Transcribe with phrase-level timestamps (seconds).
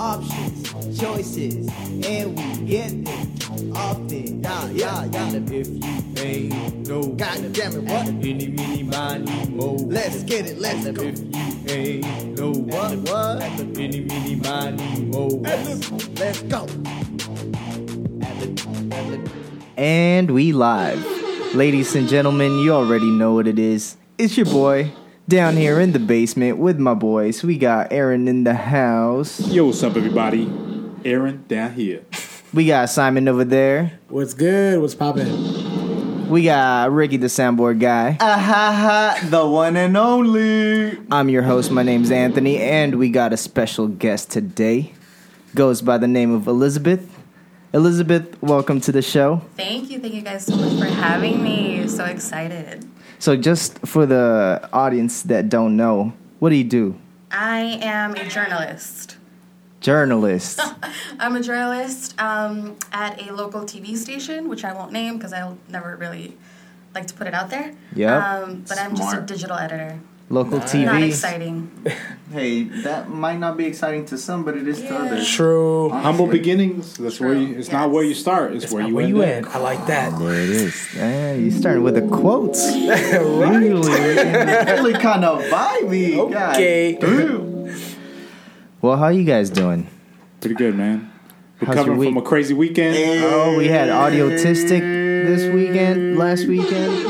[0.00, 1.68] options, choices,
[2.06, 4.42] and we get them often.
[4.42, 5.28] Yeah, yeah, yeah.
[5.34, 8.08] And if you ain't no, God damn it, what?
[8.08, 9.74] Any, mini, miny, mo.
[9.74, 11.02] Let's get it, let's And go.
[11.02, 13.42] if you ain't no, What, what?
[13.42, 15.26] Any, mini, miny, mo.
[16.16, 16.66] Let's go.
[19.76, 21.04] And we live.
[21.54, 23.96] Ladies and gentlemen, you already know what it is.
[24.18, 24.92] It's your boy
[25.30, 27.44] down here in the basement with my boys.
[27.44, 29.38] We got Aaron in the house.
[29.46, 30.52] Yo, what's up, everybody?
[31.04, 32.04] Aaron down here.
[32.52, 34.00] We got Simon over there.
[34.08, 34.80] What's good?
[34.80, 36.28] What's poppin'?
[36.28, 38.16] We got Ricky the soundboard guy.
[38.18, 40.98] Ahaha, the one and only.
[41.12, 41.70] I'm your host.
[41.70, 44.92] My name's Anthony, and we got a special guest today.
[45.54, 47.08] Goes by the name of Elizabeth.
[47.72, 49.42] Elizabeth, welcome to the show.
[49.56, 50.00] Thank you.
[50.00, 51.86] Thank you guys so much for having me.
[51.86, 52.89] So excited.
[53.20, 56.98] So, just for the audience that don't know, what do you do?
[57.30, 59.18] I am a journalist.
[59.80, 60.58] Journalist.
[61.20, 65.58] I'm a journalist um, at a local TV station, which I won't name because I'll
[65.68, 66.38] never really
[66.94, 67.74] like to put it out there.
[67.94, 68.36] Yeah.
[68.36, 70.00] Um, but I'm just a digital editor.
[70.32, 71.08] Local Not TV.
[71.08, 71.70] exciting.
[72.32, 75.28] Hey, that might not be exciting to some, but it is to others.
[75.28, 75.88] True.
[75.88, 76.96] Humble beginnings.
[76.96, 77.58] That's where you.
[77.58, 78.52] It's not where you start.
[78.54, 79.16] It's, where you Where end.
[79.16, 79.28] you up.
[79.28, 79.44] in?
[79.46, 80.12] I like that.
[80.14, 80.94] Oh, there it is.
[80.94, 82.64] Yeah, you started with the quotes.
[82.86, 83.58] right?
[84.70, 86.16] really kind of vibey.
[86.30, 86.96] Okay.
[88.80, 89.88] Well, how you guys doing?
[90.40, 91.10] Pretty good, man.
[91.58, 92.96] How's your Recovering from a crazy weekend.
[93.24, 94.78] Oh, we had audiotistic
[95.26, 97.02] this weekend, last weekend.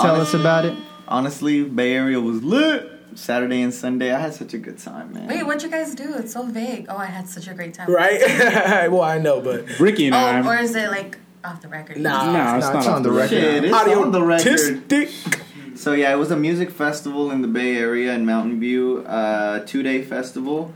[0.00, 0.76] Tell us about it.
[1.08, 2.92] Honestly, Bay Area was lit.
[3.14, 5.26] Saturday and Sunday, I had such a good time, man.
[5.26, 6.14] Wait, what'd you guys do?
[6.18, 6.86] It's so vague.
[6.88, 7.90] Oh, I had such a great time.
[7.90, 8.20] Right?
[8.90, 10.40] well, I know, but Ricky and I.
[10.40, 11.96] Oh, or is it like off the record?
[11.96, 13.30] nah, No, it's not on the record.
[13.30, 14.44] Shit, it's Audio on the record.
[14.88, 15.40] Tistic.
[15.76, 19.04] So yeah, it was a music festival in the Bay Area in Mountain View.
[19.06, 20.72] Uh, two day festival,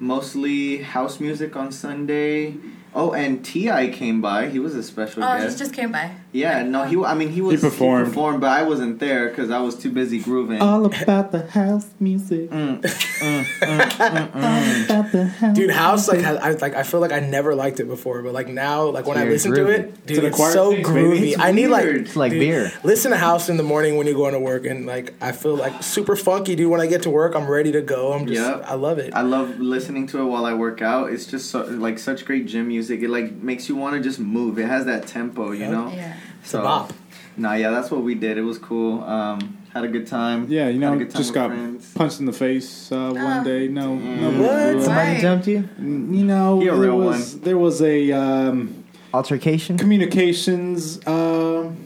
[0.00, 2.56] mostly house music on Sunday.
[2.94, 4.48] Oh, and Ti came by.
[4.48, 5.46] He was a special guest.
[5.46, 6.16] Oh, he just came by.
[6.30, 6.96] Yeah, no, he.
[7.02, 8.06] I mean, he was performed.
[8.08, 10.60] performed, but I wasn't there because I was too busy grooving.
[10.60, 12.50] All about the house music.
[12.50, 12.80] Mm.
[12.82, 15.56] mm, mm, mm about the house.
[15.56, 18.34] Dude, house like has, I like I feel like I never liked it before, but
[18.34, 20.88] like now, like when I Very listen to it, dude, To it's choir so taste,
[20.88, 21.32] groovy.
[21.32, 21.86] It's I need like.
[21.86, 22.72] It's like dude, beer.
[22.84, 25.56] Listen to house in the morning when you're going to work, and like I feel
[25.56, 26.70] like super funky, dude.
[26.70, 28.12] When I get to work, I'm ready to go.
[28.12, 28.64] I'm just, Yep.
[28.66, 29.14] I love it.
[29.14, 31.10] I love listening to it while I work out.
[31.10, 33.00] It's just so, like such great gym music.
[33.00, 34.58] It like makes you want to just move.
[34.58, 35.70] It has that tempo, you Yep.
[35.70, 35.90] know.
[35.90, 36.14] Yeah.
[36.42, 36.92] It's a bop.
[37.36, 38.36] Nah, yeah, that's what we did.
[38.36, 39.02] It was cool.
[39.04, 40.46] Um, had a good time.
[40.48, 41.92] Yeah, you Had know, a good time just got friends.
[41.94, 43.44] punched in the face uh, one Ah.
[43.44, 43.68] day.
[43.68, 44.00] No, no.
[44.00, 44.30] Mm.
[44.32, 44.84] big What?
[44.84, 45.20] Somebody Right.
[45.20, 45.68] jumped you?
[45.78, 48.84] You know, He a there real was there was a um,
[49.14, 49.76] Altercation?
[49.78, 51.76] communications um,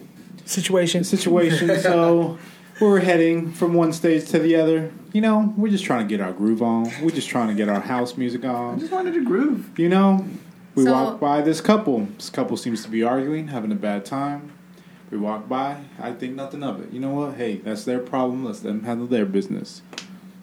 [0.45, 1.05] Situation.
[1.05, 1.79] situation.
[1.81, 2.39] so
[2.81, 4.91] we were heading from one stage to the other.
[5.13, 6.91] You know, we're just trying to get our groove on.
[7.03, 8.81] We're just trying to get our house music I on.
[8.81, 9.71] just wanted to groove.
[9.79, 10.25] You know,
[10.75, 12.09] we So- walk by this couple.
[12.17, 14.51] This couple seems to be arguing, having a bad time.
[15.11, 15.77] We walk by.
[16.01, 16.91] I think nothing of it.
[16.93, 17.35] You know what?
[17.35, 18.45] Hey, that's their problem.
[18.45, 19.83] Let's let them handle their business.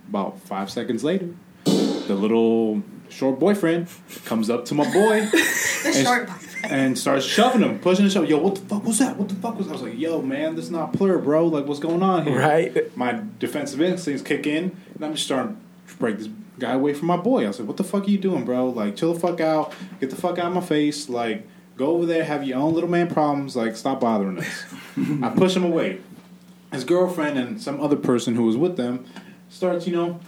[0.08, 1.30] About five seconds later,
[1.66, 3.88] the little short boyfriend
[4.26, 6.30] comes up to my boy The And- short
[6.64, 8.30] and starts shoving him, pushing and shoving.
[8.30, 9.16] Yo, what the fuck was that?
[9.18, 9.70] What the fuck was?
[9.70, 11.48] I was like, yo, man, this is not plur, bro.
[11.48, 12.38] Like, what's going on here?
[12.38, 12.96] Right?
[12.98, 15.56] My defensive instincts kick in, and I'm just starting
[15.88, 16.28] to break this
[16.60, 17.46] guy away from my boy.
[17.46, 18.70] I was like, what the fuck are you doing, bro?
[18.70, 19.74] Like, chill the fuck out.
[20.00, 21.10] Get the fuck out of my face.
[21.10, 23.56] Like, go over there, have your own little man problems.
[23.56, 24.66] Like, stop bothering us.
[25.24, 26.02] I push him away.
[26.72, 29.06] His girlfriend and some other person who was with them
[29.50, 30.20] starts, you know,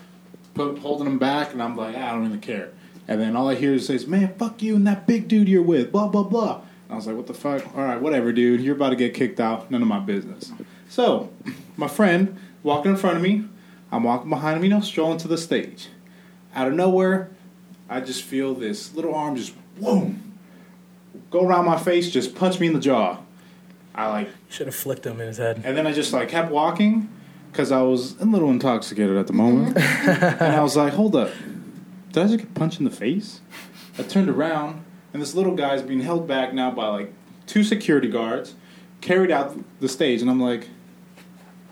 [0.54, 2.72] put, holding him back, and I'm like, ah, I don't really care.
[3.08, 5.62] And then all I hear is says, "Man, fuck you and that big dude you're
[5.62, 6.62] with." Blah blah blah.
[6.86, 7.76] And I was like, "What the fuck?
[7.76, 8.62] All right, whatever, dude.
[8.62, 9.70] You're about to get kicked out.
[9.70, 10.52] None of my business."
[10.88, 11.30] So,
[11.78, 13.46] my friend walking in front of me,
[13.92, 15.90] I'm walking behind him, you know, strolling to the stage.
[16.56, 17.30] Out of nowhere,
[17.90, 20.38] I just feel this little arm just boom,
[21.30, 23.20] go around my face, just punch me in the jaw.
[23.94, 25.62] I like Should have flicked him in his head.
[25.66, 27.10] and then I just like kept walking
[27.52, 29.76] because I was a little intoxicated at the moment.
[29.76, 30.24] Mm-hmm.
[30.44, 31.32] and I was like, hold up.
[32.12, 33.42] Did I just get punched in the face?
[33.98, 34.84] I turned around
[35.14, 37.14] and this little guy's being held back now by like
[37.48, 38.56] two security guards,
[39.02, 40.70] carried out the stage, and I'm like,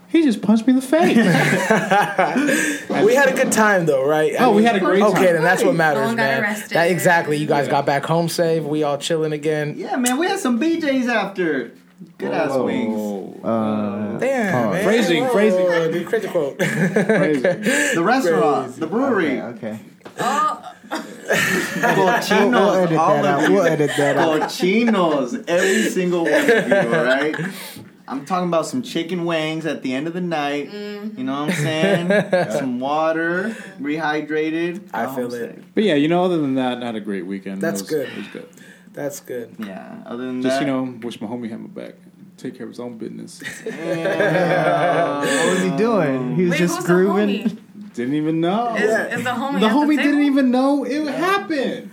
[0.10, 1.16] he just punched me in the face.
[3.10, 4.34] We had a good time though, right?
[4.40, 5.24] Oh, we had a great Okay, time.
[5.24, 6.42] Okay, then that's what matters, No got man.
[6.44, 6.72] arrested.
[6.76, 7.38] That exactly.
[7.38, 8.64] You guys got back home safe.
[8.64, 9.76] We all chilling again.
[9.78, 11.72] Yeah, man, we had some BJ's after.
[12.18, 13.44] Good ass wings.
[13.44, 14.74] Uh, Damn, Pause.
[14.74, 14.84] man.
[14.84, 15.92] Phrasing, Whoa, phrasing.
[15.92, 16.58] Dude, crazy quote.
[16.60, 17.42] crazy.
[17.42, 18.80] The restaurant, Crazy.
[18.80, 19.80] the brewery, okay.
[20.20, 23.50] Oh, cochinos, We'll edit all that of out.
[23.50, 23.54] you.
[23.56, 24.42] We'll edit that out.
[24.42, 27.36] Cochinos, every single one of you, all right?
[28.10, 30.72] I'm talking about some chicken wings at the end of the night.
[30.72, 31.18] Mm-hmm.
[31.20, 32.52] You know what I'm saying?
[32.52, 34.90] some water, rehydrated.
[34.94, 35.56] I Oh, feel I'm it.
[35.56, 35.76] sick.
[35.76, 37.62] But yeah, you know, other than that, I had a great weekend.
[37.62, 38.10] That's it was, good.
[38.10, 38.50] It was good.
[38.94, 39.56] That's good.
[39.60, 40.02] Yeah.
[40.08, 41.96] Other than Just that, you know, wish my homie had my back.
[42.38, 43.42] Take care of his own business.
[43.66, 45.20] yeah.
[45.20, 46.36] What was he doing?
[46.36, 47.58] He was Wait, just grooving.
[47.94, 48.76] Didn't even know.
[48.76, 48.84] Is,
[49.20, 49.60] is the homie?
[49.60, 51.92] the at homie the didn't even know it happened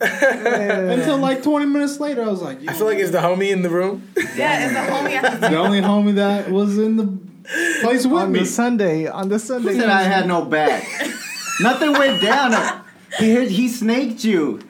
[0.00, 2.22] until like 20 minutes later.
[2.22, 4.08] I was like, I feel like it's the homie in the room.
[4.36, 7.18] Yeah, it's the homie the the only homie that was in the
[7.82, 8.40] place with on me.
[8.40, 9.06] the Sunday.
[9.06, 9.72] On the Sunday.
[9.72, 10.86] Who said I had no back?
[11.60, 12.82] Nothing went down.
[13.18, 14.60] He, he snaked you.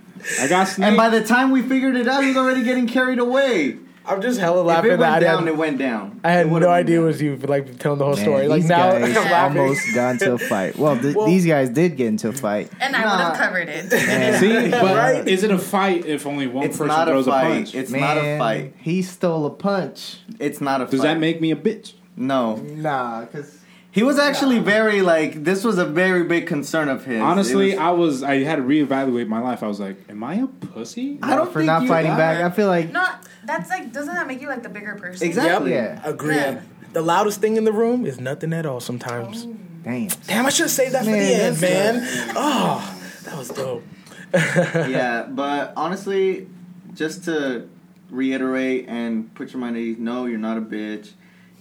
[0.41, 0.89] I got snaked.
[0.89, 3.79] And by the time we figured it out, he was already getting carried away.
[4.07, 6.21] I'm just hella If laughing it that I went down, had, it went down.
[6.25, 8.49] I had no went idea it was you like telling the whole Man, story.
[8.49, 10.77] Like now guys I'm almost got into a fight.
[10.77, 12.71] Well, th- Well- these guys did get into a fight.
[12.81, 13.91] And I would have covered it.
[14.41, 15.27] See, but Right?
[15.27, 17.53] is it a fight if only one It's person not a throws a, fight.
[17.55, 17.75] punch?
[17.75, 18.75] It's Man, not a fight.
[18.79, 20.19] He stole a punch.
[20.39, 20.91] It's not a fight.
[20.91, 21.07] Does fight.
[21.15, 21.95] that make me a bitch?
[22.17, 22.57] no?
[22.57, 23.59] Nah, because
[23.95, 25.45] He was actually very like.
[25.45, 27.21] This was a very big concern of his.
[27.21, 28.23] Honestly, It was- I was.
[28.25, 29.63] I had to reevaluate my life.
[29.63, 32.17] I was like, "Am I a pussy?" I don't for think not you fighting are.
[32.17, 33.07] back, I feel like No,
[33.45, 35.25] that's like, doesn't that make you like the bigger person?
[35.29, 35.71] Exactly.
[35.71, 36.01] Yep.
[36.05, 36.11] Yeah.
[36.11, 36.35] Agree.
[36.35, 36.61] Yeah.
[36.93, 39.47] The loudest thing in the room is nothing at all sometimes.
[39.49, 39.57] Oh.
[39.85, 40.09] damn.
[40.27, 42.33] Damn, I should have saved that for Man, the end, that's- man.
[42.37, 43.85] Oh, that was dope.
[44.35, 46.49] yeah, but honestly,
[46.95, 47.69] just to
[48.11, 51.13] reiterate and put your mind at ease, no, you're not a bitch.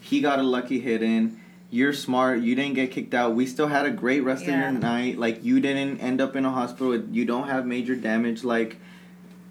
[0.02, 1.40] He got a lucky hit in.
[1.74, 2.42] You're smart.
[2.42, 3.34] You didn't get kicked out.
[3.34, 4.54] We still had a great rest Yeah.
[4.68, 5.18] of your night.
[5.18, 6.96] Like you didn't end up in a hospital.
[6.96, 8.44] You don't have major damage.
[8.44, 8.78] Like,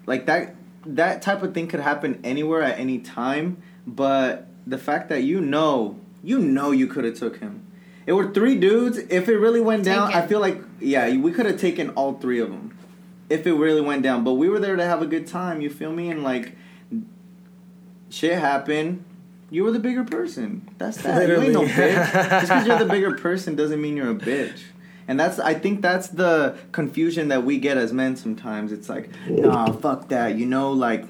[0.05, 0.55] like that.
[0.85, 3.57] That type of thing could happen anywhere at any time.
[3.85, 7.65] But the fact that you know, you know, you could have took him.
[8.05, 8.97] It were three dudes.
[8.97, 10.13] If it really went down.
[10.13, 12.77] I feel like yeah, we could have taken all three of them
[13.29, 14.23] if it really went down.
[14.23, 15.59] But we were there to have a good time.
[15.59, 16.09] You feel me?
[16.09, 16.55] And like,
[18.09, 19.03] shit happened.
[19.53, 20.67] You were the bigger person.
[20.79, 21.27] That's that.
[21.29, 22.11] You ain't no bitch.
[22.11, 24.59] Just because you're the bigger person doesn't mean you're a bitch.
[25.07, 28.71] And that's I think that's the confusion that we get as men sometimes.
[28.71, 30.37] It's like, nah, fuck that.
[30.37, 31.05] You know, like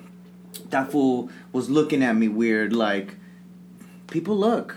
[0.71, 2.73] that fool was looking at me weird.
[2.73, 3.15] Like
[4.07, 4.75] people look,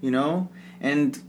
[0.00, 0.48] you know,
[0.80, 1.20] and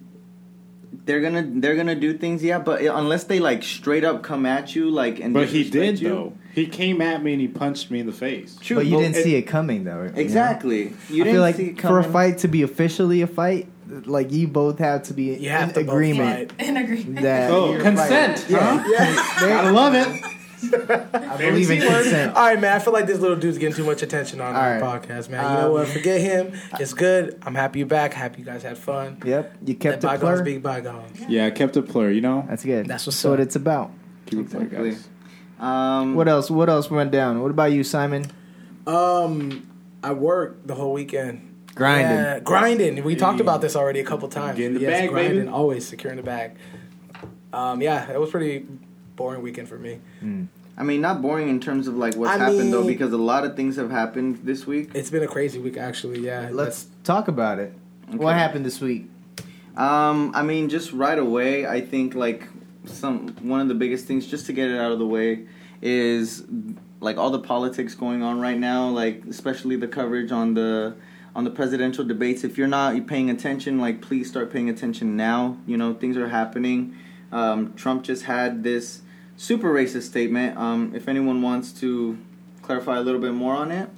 [1.06, 2.44] they're gonna they're gonna do things.
[2.44, 6.00] Yeah, but unless they like straight up come at you, like and But he did
[6.00, 6.34] you- though.
[6.54, 8.58] He came at me and he punched me in the face.
[8.62, 10.04] True, but you but didn't see it coming though.
[10.04, 10.16] you know?
[10.18, 10.94] Exactly.
[11.10, 12.04] You I didn't feel like see it coming.
[12.04, 13.68] for a fight to be officially a fight,
[14.06, 16.68] like you both have to be You in agreement fight.
[16.68, 17.22] In agreement.
[17.22, 18.56] that Oh, consent, fighting.
[18.58, 18.84] huh?
[19.48, 20.24] Yeah, I love it.
[20.64, 22.36] I believe in consent.
[22.36, 22.76] All right, man.
[22.76, 25.02] I feel like this little dude's getting too much attention on All our right.
[25.04, 25.44] podcast, man.
[25.44, 25.88] You know Um, what?
[25.88, 26.54] Forget him.
[26.80, 27.40] It's good.
[27.44, 28.14] I'm happy you're back.
[28.14, 29.18] Happy you guys had fun.
[29.26, 30.44] Yep, you Let kept it bygones plur.
[30.46, 31.20] be bygones.
[31.28, 32.12] Yeah, I kept it plur.
[32.12, 32.86] You know, That's good.
[32.88, 33.46] That's what's That's what up.
[33.48, 33.92] it's about.
[34.28, 34.90] keep it plur, Exactly.
[34.92, 35.08] guys.
[35.62, 36.50] Um, What else?
[36.50, 37.42] What else went down?
[37.42, 38.26] What about you, Simon?
[38.88, 39.68] Um,
[40.04, 41.48] I worked the whole weekend.
[41.76, 42.18] Grinding.
[42.18, 43.04] Yeah, grinding.
[43.04, 44.58] We talked about this already a couple times.
[44.58, 45.48] Get in the yes, bag, grinding, baby.
[45.50, 46.58] always securing the bag.
[47.54, 48.66] Um, yeah, it was pretty
[49.16, 50.00] boring weekend for me.
[50.78, 53.46] I mean, not boring in terms of like what's I happened though, because a lot
[53.46, 54.92] of things have happened this week.
[54.94, 56.20] It's been a crazy week, actually.
[56.20, 57.74] Yeah, Let's talk about it.
[58.08, 59.10] What happened this week?
[59.78, 62.48] Um, I mean, just right away, I think like
[62.86, 65.46] some one of the biggest things, just to get it out of the way,
[65.82, 66.44] is
[67.00, 68.90] like all the politics going on right now.
[68.90, 70.96] Like especially the coverage on the
[71.36, 72.44] on the presidential debates.
[72.44, 75.58] If you're not paying attention, like please start paying attention now.
[75.66, 76.96] You know things are happening.
[77.32, 79.02] Um, Trump just had this
[79.38, 80.58] super racist statement.
[80.58, 82.18] Um, if anyone wants to
[82.62, 83.90] clarify a little bit more on it,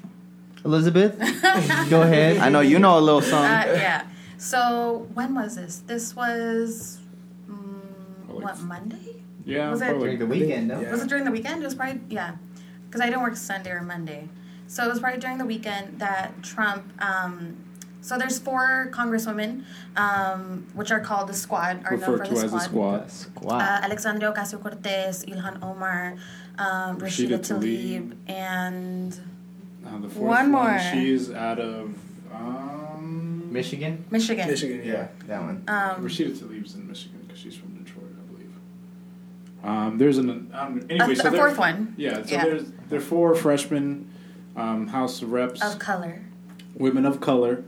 [0.64, 1.18] Elizabeth,
[1.90, 2.38] go ahead.
[2.38, 3.72] I know you know a little something.
[3.72, 4.08] Uh, yeah.
[4.38, 5.80] So when was this?
[5.88, 7.03] This was Like-
[8.44, 9.24] what Monday?
[9.46, 10.80] Yeah, Was it- During the weekend, no?
[10.80, 10.92] Yeah.
[10.92, 11.62] Was it during the weekend?
[11.62, 12.36] It was probably yeah,
[12.88, 14.30] because I didn't work Sunday or Monday,
[14.68, 16.84] so it was probably during the weekend that Trump.
[17.04, 17.58] Um,
[18.02, 19.64] so there's four congresswomen,
[19.96, 23.12] um, which are called the Squad, are known Referred for to the as the Squad.
[23.12, 23.62] squad.
[23.62, 26.16] Uh, Alexandria Ocasio Cortez, Ilhan Omar,
[26.58, 28.30] um, Rashida Rashida Tlaib, Tlaib.
[28.30, 29.20] and
[29.86, 30.80] Uh, the fourth One more.
[30.92, 31.94] She's out of
[32.34, 34.04] um, Michigan?
[34.12, 34.48] Michigan.
[34.50, 34.82] Michigan.
[34.86, 35.08] Yeah.
[35.28, 35.64] That one.
[35.68, 38.52] Um, Rashida Tlaib's in Michigan because she's from Detroit, I believe.
[39.64, 41.16] Um, there's an um, a, anyway.
[41.16, 42.44] so a there- fourth one Yeah, so Yeah.
[42.46, 44.10] there's there are four freshmen
[44.56, 46.22] um, House of Reps, of color.
[46.76, 47.64] women of color,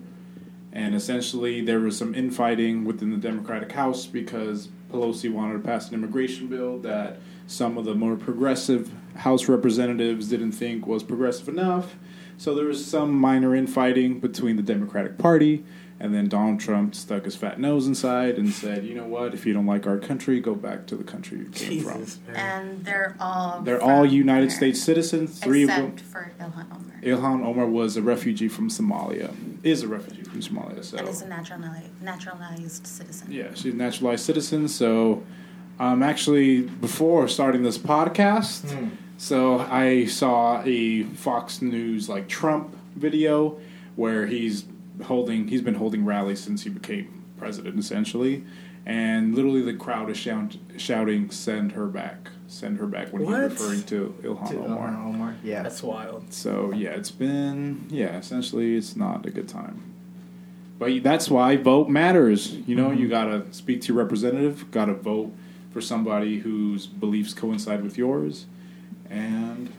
[0.74, 5.88] and essentially there was some infighting within the Democratic House because Pelosi wanted to pass
[5.90, 11.48] an immigration bill that some of the more progressive House representatives didn't think was progressive
[11.48, 11.96] enough.
[12.38, 15.64] So there was some minor infighting between the Democratic Party
[15.98, 19.34] And then Donald Trump stuck his fat nose inside and said, "You know what?
[19.34, 22.34] If you don't like our country, go back to the country you came Jesus, from."
[22.34, 22.66] man.
[22.68, 25.40] And they're all They're from all United there, States citizens.
[25.40, 25.94] Three of them.
[25.94, 27.02] except for Ilhan Omar.
[27.02, 29.34] Ilhan Omar was a refugee from Somalia.
[29.64, 30.84] Is a refugee from Somalia.
[30.84, 33.32] So and is a naturalized, naturalized citizen.
[33.32, 34.68] yeah, she's a naturalized citizen.
[34.68, 35.24] So,
[35.80, 43.58] um, actually, before starting this podcast, so I saw a Fox News like Trump video
[43.96, 44.66] where he's
[45.04, 48.44] holding, he's been holding rallies since he became president, essentially,
[48.86, 52.30] and literally the crowd is shout, shouting, "Send her back!
[52.48, 53.52] Send her back!" when What?
[53.52, 54.90] he's referring to Ilhan To Omar.
[54.90, 55.36] Ilhan Omar.
[55.44, 55.64] Yeah.
[55.64, 56.32] That's wild.
[56.32, 58.18] So yeah, it's been yeah.
[58.18, 59.82] Essentially, it's not a good time.
[60.78, 62.54] But that's why vote matters.
[62.68, 63.02] You know, mm-hmm.
[63.02, 64.70] you gotta speak to your representative.
[64.72, 65.34] Gotta vote
[65.72, 68.46] for somebody whose beliefs coincide with yours.
[69.10, 69.72] And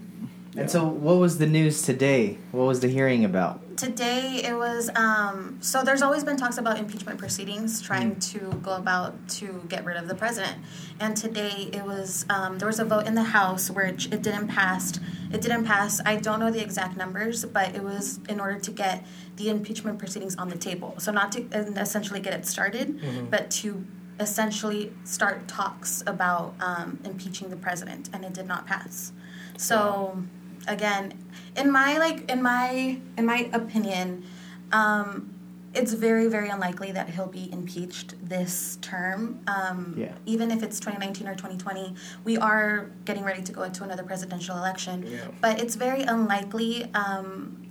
[0.58, 2.38] And so, what was the news today?
[2.50, 3.76] What was the hearing about?
[3.76, 8.72] Today it was um, so there's always been talks about impeachment proceedings trying to go
[8.72, 10.56] about to get rid of the president,
[10.98, 14.48] and today it was um, there was a vote in the House which it didn't
[14.48, 14.98] pass.
[15.30, 16.00] It didn't pass.
[16.06, 19.04] I don't know the exact numbers, but it was in order to get
[19.36, 20.94] the impeachment proceedings on the table.
[20.98, 23.84] So not to uh, essentially get it started, but to
[24.18, 29.12] essentially start talks about um, impeaching the president, and it did not pass.
[29.58, 30.22] So
[30.66, 31.12] again,
[31.56, 34.24] in my like in my in my opinion,
[34.72, 35.32] um,
[35.74, 39.40] it's very very unlikely that he'll be impeached this term.
[39.46, 40.12] Um, Yeah.
[40.24, 41.94] Even if it's 2019 or 2020,
[42.24, 45.04] we are getting ready to go into another presidential election.
[45.06, 45.28] Yeah.
[45.40, 46.92] But it's very unlikely.
[46.94, 47.62] Um,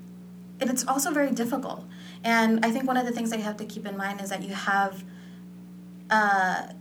[0.62, 1.84] and it's also very difficult.
[2.24, 4.30] And I think one of the things that you have to keep in mind is
[4.30, 5.04] that you have
[6.10, 6.74] a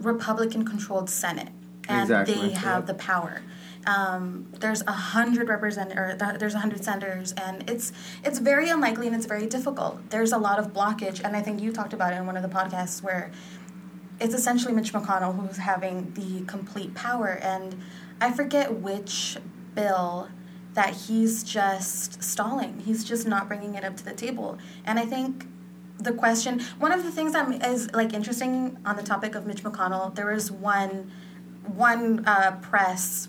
[0.00, 1.48] Republican controlled Senate,
[1.88, 3.42] and Exactly, they have the power.
[3.88, 7.90] Um, there's a hundred represent or th- there's a hundred senators, and it's
[8.22, 10.10] it's very unlikely and it's very difficult.
[10.10, 12.42] There's a lot of blockage, and I think you talked about it in one of
[12.42, 13.30] the podcasts where
[14.20, 17.38] it's essentially Mitch McConnell who's having the complete power.
[17.40, 17.80] And
[18.20, 19.38] I forget which
[19.74, 20.28] bill
[20.74, 22.80] that he's just stalling.
[22.80, 24.58] He's just not bringing it up to the table.
[24.84, 25.46] And I think
[25.98, 29.62] the question, one of the things that is like interesting on the topic of Mitch
[29.62, 31.10] McConnell, there was one
[31.74, 33.28] one uh, press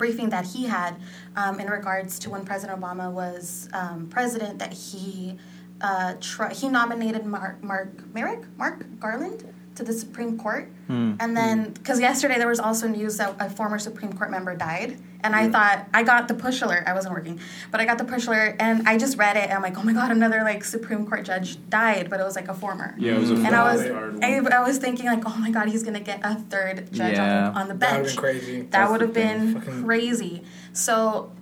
[0.00, 0.96] briefing that he had
[1.36, 5.36] um, in regards to when President Obama was um, president that he
[5.82, 9.44] uh, tr- he nominated Mark Mark Merrick Mark Garland
[9.80, 11.14] to the Supreme Court, hmm.
[11.20, 11.72] and then hmm.
[11.72, 15.48] because yesterday there was also news that a former Supreme Court member died, and I
[15.48, 16.84] thought I got the push alert.
[16.86, 19.52] I wasn't working, but I got the push alert, and I just read it, and
[19.54, 22.48] I'm like, oh my god, another like Supreme Court judge died, but it was like
[22.48, 22.94] a former.
[22.98, 24.52] yeah, it was a And I was, hard I, one.
[24.52, 27.48] I was thinking like, oh my god, he's gonna get a third judge Yeah.
[27.48, 28.16] on, the, on the That bench.
[28.16, 28.60] would've been crazy.
[28.62, 30.44] That would have been crazy.
[30.74, 31.32] So,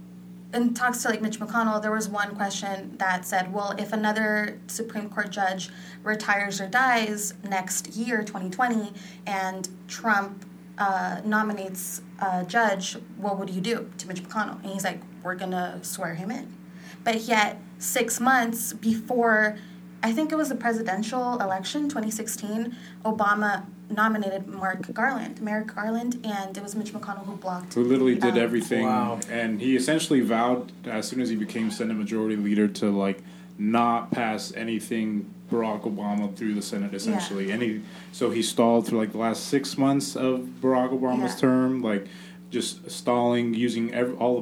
[0.54, 4.58] in talks to like Mitch McConnell, there was one question that said, "Well, if another
[4.66, 5.70] Supreme Court judge
[6.02, 8.92] retires or dies next year, 2020,
[9.26, 10.46] and Trump
[10.78, 15.34] uh, nominates a judge, what would you do to Mitch McConnell?" And he's like, "We're
[15.34, 16.56] gonna swear him in."
[17.04, 19.58] But yet, six months before,
[20.02, 22.74] I think it was the presidential election, 2016,
[23.04, 27.74] Obama nominated Mark Garland, Merrick Garland, and it was Mitch McConnell who blocked.
[27.74, 29.18] Who literally did um, everything, Wow.
[29.30, 33.22] and he essentially vowed as soon as he became Senate Majority Leader to like
[33.58, 36.94] not pass anything Barack Obama through the Senate.
[36.94, 37.80] Essentially, and he
[38.12, 41.40] so he stalled through like the last six months of Barack Obama's Yeah.
[41.40, 42.06] term, like
[42.50, 44.38] just stalling, using every, all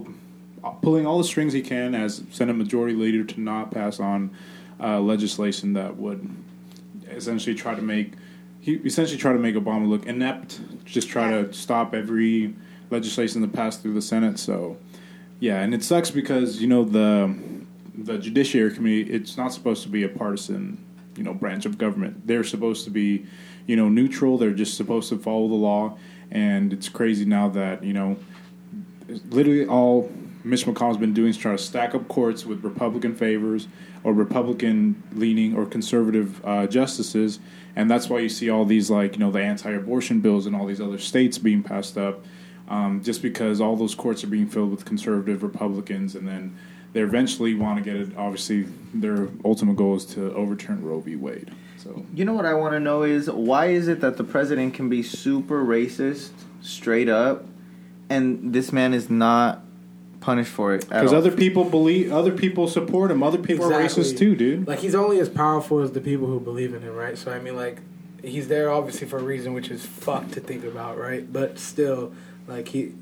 [0.64, 4.30] of, pulling all the strings he can as Senate Majority Leader to not pass on
[4.80, 6.28] uh, legislation that would
[7.08, 8.12] essentially try to make
[8.66, 12.52] he essentially tried to make Obama look inept, just try to stop every
[12.90, 14.40] legislation that passed through the Senate.
[14.40, 14.76] So,
[15.38, 17.32] yeah, and it sucks because you know the
[17.96, 19.08] the Judiciary Committee.
[19.08, 20.84] It's not supposed to be a partisan,
[21.16, 22.26] you know, branch of government.
[22.26, 23.26] They're supposed to be,
[23.66, 24.36] you know, neutral.
[24.36, 25.96] They're just supposed to follow the law.
[26.32, 28.16] And it's crazy now that you know,
[29.28, 30.10] literally all
[30.46, 33.66] Mitch McConnell's been doing is trying to stack up courts with Republican favors
[34.04, 37.40] or Republican leaning or conservative uh, justices,
[37.74, 40.64] and that's why you see all these like you know the anti-abortion bills in all
[40.64, 42.24] these other states being passed up,
[42.68, 46.56] um, just because all those courts are being filled with conservative Republicans, and then
[46.92, 48.16] they eventually want to get it.
[48.16, 51.16] Obviously, their ultimate goal is to overturn Roe v.
[51.16, 51.50] Wade.
[51.76, 54.74] So You know what I want to know is why is it that the president
[54.74, 56.30] can be super racist
[56.62, 57.46] straight up,
[58.08, 59.65] and this man is not
[60.26, 60.80] punished for it?
[60.88, 63.22] because other people believe, other people support him.
[63.22, 64.66] Other people are racist too, dude.
[64.66, 67.16] Like he's only as powerful as the people who believe in him, right?
[67.16, 67.78] So I mean, like
[68.22, 71.32] he's there obviously for a reason, which is fucked to think about, right?
[71.32, 72.12] But still,
[72.48, 72.92] like he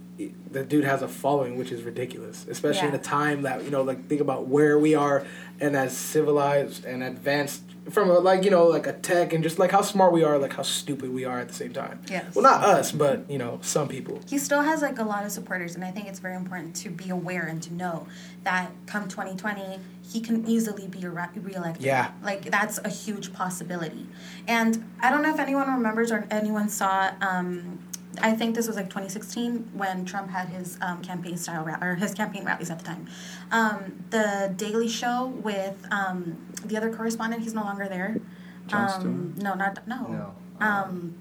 [0.50, 3.82] the dude has a following, which is ridiculous, especially in a time that you know,
[3.82, 5.26] like think about where we are
[5.60, 9.58] and as civilized and advanced from a, like you know, like a tech and just
[9.58, 12.00] like how smart we are, like how stupid we are at the same time.
[12.10, 12.34] Yes.
[12.34, 14.20] Well, not us, but you know, some people.
[14.26, 16.88] he still has like a lot of supporters and i think it's very important to
[16.90, 18.06] be aware and to know
[18.44, 19.78] that come 2020
[20.12, 22.12] he can easily be re- reelected Yeah.
[22.22, 24.06] like that's a huge possibility
[24.46, 27.78] and i don't know if anyone remembers or anyone saw um,
[28.22, 31.94] I think this was like 2016 when Trump had his um, campaign style ra- or
[31.94, 33.06] his campaign rallies at the time.
[33.50, 38.20] Um, the Daily Show with um, the other correspondent, he's no longer there.
[38.66, 40.06] Jon um, no, not no.
[40.06, 40.34] No.
[40.66, 41.14] Um,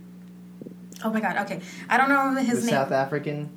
[1.03, 1.37] oh my God.
[1.37, 2.75] Okay, I don't know his the name.
[2.75, 3.49] South African,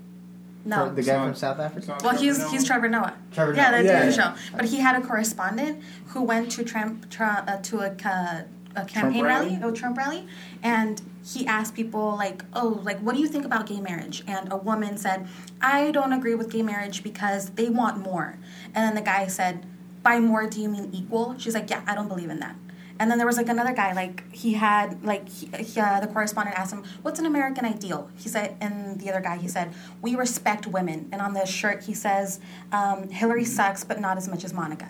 [0.65, 0.93] No.
[0.93, 1.95] the guy not- from South Africa.
[1.95, 2.67] it's Well, he's Trevor he's Noah.
[2.67, 3.15] Trevor Noah.
[3.33, 3.83] Trevor yeah, Noah.
[3.83, 4.35] the Yeah, Daily yeah.
[4.35, 4.57] Show.
[4.57, 8.45] But he had a correspondent who went to Trump, Trump uh, to a, ca-
[8.77, 9.57] a campaign rally?
[9.57, 10.27] rally, a Trump rally,
[10.63, 14.53] and he asked people like, "Oh, like what do you think about gay marriage?" And
[14.53, 15.27] a woman said,
[15.61, 18.39] "I don't agree with gay marriage because they want more."
[18.75, 19.67] And then the guy said,
[20.03, 22.57] "By more, do you mean equal?" She's like, "Yeah, I don't believe in that."
[22.99, 26.07] And then there was like another guy, like he had like he, he, uh, the
[26.07, 29.75] correspondent asked him, "What's an American ideal?" He said, and the other guy he said,
[30.01, 32.41] "We respect women." And on the shirt he says,
[32.73, 34.89] um, "Hillary sucks, but not as much as Monica."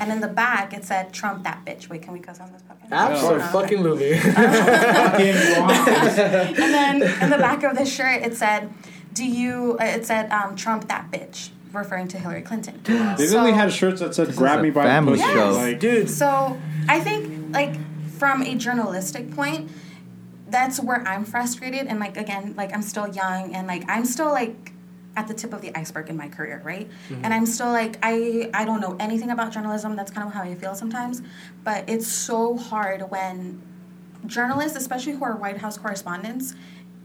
[0.00, 2.62] And in the back it said, "Trump that bitch." Wait, can we cuss on this
[2.62, 2.90] podcast?
[2.92, 4.18] Absolutely.
[4.18, 5.70] Fucking wrong.
[5.70, 8.72] and then in the back of the shirt it said,
[9.12, 12.80] "Do you?" uh, It said, um, "Trump that bitch," referring to Hillary Clinton.
[12.84, 15.52] They've So- only had shirts that said "Grab me by the family pussy." show.
[15.52, 16.58] Like, Dude, So
[16.88, 17.74] I think like
[18.18, 19.70] from a journalistic point,
[20.48, 24.30] that's where I'm frustrated and like again, like I'm still young and like I'm still
[24.30, 24.72] like
[25.16, 26.88] at the tip of the iceberg in my career, right?
[27.08, 27.24] Mm-hmm.
[27.24, 29.96] And I'm still like I I don't know anything about journalism.
[29.96, 31.22] That's kind of how I feel sometimes.
[31.62, 33.62] But it's so hard when
[34.26, 36.54] journalists, especially who are White House correspondents,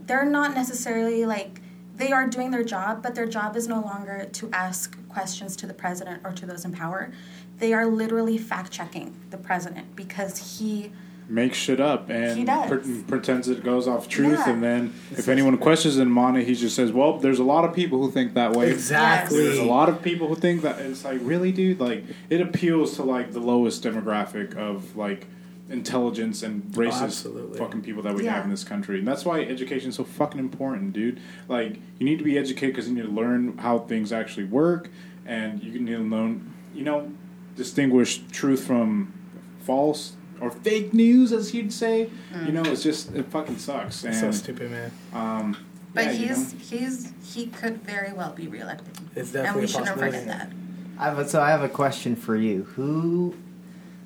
[0.06, 1.60] they're not necessarily like
[1.96, 5.66] they are doing their job, but their job is no longer to ask questions to
[5.66, 7.12] the president or to those in power.
[7.58, 10.92] They are literally fact checking the president because he
[11.30, 14.50] makes shit up and pre- pretends it goes off truth, Yeah.
[14.52, 17.64] and then if anyone questions him on it, he just says, "Well, there's a lot
[17.64, 19.38] of people who think that way." exactly.
[19.44, 21.80] There's a lot of people who think that it's like really, dude.
[21.80, 25.26] Like it appeals to like the lowest demographic of like
[25.68, 27.58] intelligence and oh, racist absolutely.
[27.58, 28.34] fucking people that we Yeah.
[28.34, 31.20] have in this country, and that's why education is so fucking important, dude.
[31.48, 34.90] Like you need to be educated because you need to learn how things actually work,
[35.24, 37.10] and you need to learn, you know,
[37.56, 39.12] distinguish truth from
[39.60, 42.10] false or fake news, as you'd say.
[42.44, 44.04] You know, it's just it fucking sucks.
[44.04, 44.92] And so stupid, man.
[45.12, 45.56] um,
[45.92, 46.78] but yeah, you he's know.
[46.78, 48.96] he's he could very well be reelected.
[49.16, 50.50] It's and definitely we a shouldn't forget that.
[50.98, 52.64] I have a, so I have a question for you.
[52.76, 53.34] Who,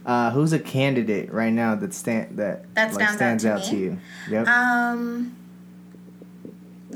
[0.07, 3.65] uh, who's a candidate right now that stand that That like, stands stands out out
[3.65, 3.99] to to you?
[4.31, 4.47] Yep.
[4.49, 5.37] Um,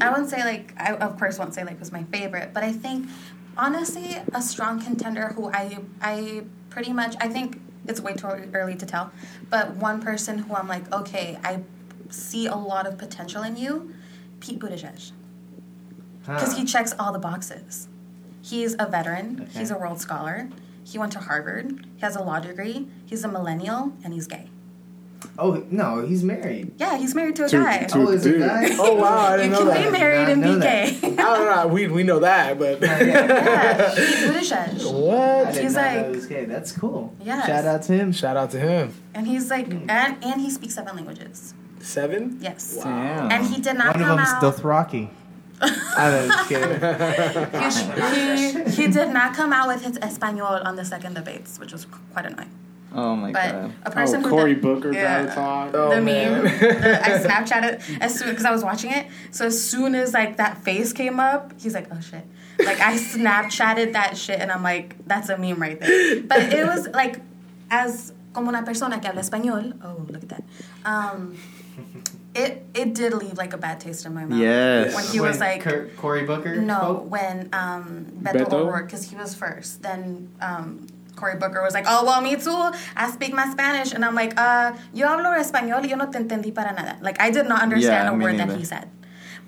[0.00, 2.72] I wouldn't say like I of course won't say like was my favorite, but I
[2.72, 3.08] think
[3.56, 8.76] honestly a strong contender who I I pretty much I think it's way too early
[8.76, 9.12] to tell,
[9.50, 11.60] but one person who I'm like okay I
[12.10, 13.94] see a lot of potential in you,
[14.40, 15.12] Pete Buttigieg,
[16.26, 16.34] ah.
[16.34, 17.88] because he checks all the boxes.
[18.42, 19.42] He's a veteran.
[19.42, 19.58] Okay.
[19.58, 20.48] He's a Rhodes scholar.
[20.84, 21.86] He went to Harvard.
[21.96, 22.88] He has a law degree.
[23.04, 24.48] He's a millennial, and he's gay.
[25.38, 26.72] Oh no, he's married.
[26.78, 27.84] Yeah, he's married to a To- guy.
[27.84, 28.68] to- oh, is it guy?
[28.78, 29.84] Oh wow, I didn't know can that.
[29.84, 30.98] be married Did and not be gay.
[31.02, 31.66] I don't know.
[31.68, 34.86] We we know that, but yeah, Pete Buttigieg.
[34.86, 34.92] I
[35.44, 35.56] what?
[35.56, 36.44] He's not like- know he was gay.
[36.44, 37.14] That's cool.
[37.22, 37.46] Yeah.
[37.46, 38.12] Shout out to him.
[38.12, 38.94] Shout out to him.
[39.14, 39.88] And he's like, hmm.
[39.90, 41.54] and, and he speaks seven languages.
[41.80, 42.38] Seven.
[42.40, 42.76] Yes.
[42.82, 43.30] Damn.
[43.30, 44.42] And he did not One of come them's out.
[44.42, 45.10] Dothraki.
[45.60, 46.80] I'm just kidding.
[47.60, 51.72] He, he, he did not come out with his Espanol on the second debates, which
[51.72, 52.50] was quite annoying.
[52.94, 53.72] Oh my But god.
[53.84, 55.26] a person oh, who Cory Booker Yeah.
[55.26, 55.70] got talk.
[55.74, 56.44] Oh, the man.
[56.44, 56.58] meme.
[56.58, 59.06] the, I Snapchatted as soon because I was watching it.
[59.30, 62.24] So as soon as like that face came up, he's like, "Oh shit!"
[62.58, 66.66] Like I Snapchatted that shit, and I'm like, "That's a meme right there." But it
[66.66, 67.20] was like,
[67.70, 69.76] as como una persona que habla español.
[69.84, 70.44] Oh, look at that.
[70.84, 71.36] Um,
[72.34, 74.38] it it did leave like a bad taste in my mouth.
[74.38, 74.94] Yes.
[74.94, 76.56] When he was like, Kurt, Cory Booker.
[76.56, 77.10] no, spoke?
[77.10, 78.52] when um, Beto, Beto?
[78.54, 79.82] O'Rourke, because he was first.
[79.82, 80.86] Then um,
[81.18, 82.62] Cory Booker was like, oh, well, me too.
[82.96, 83.92] I speak my Spanish.
[83.92, 86.96] And I'm like, uh, yo hablo español y yo no te entendí para nada.
[87.02, 88.88] Like, I did not understand Yeah, a me word that he said.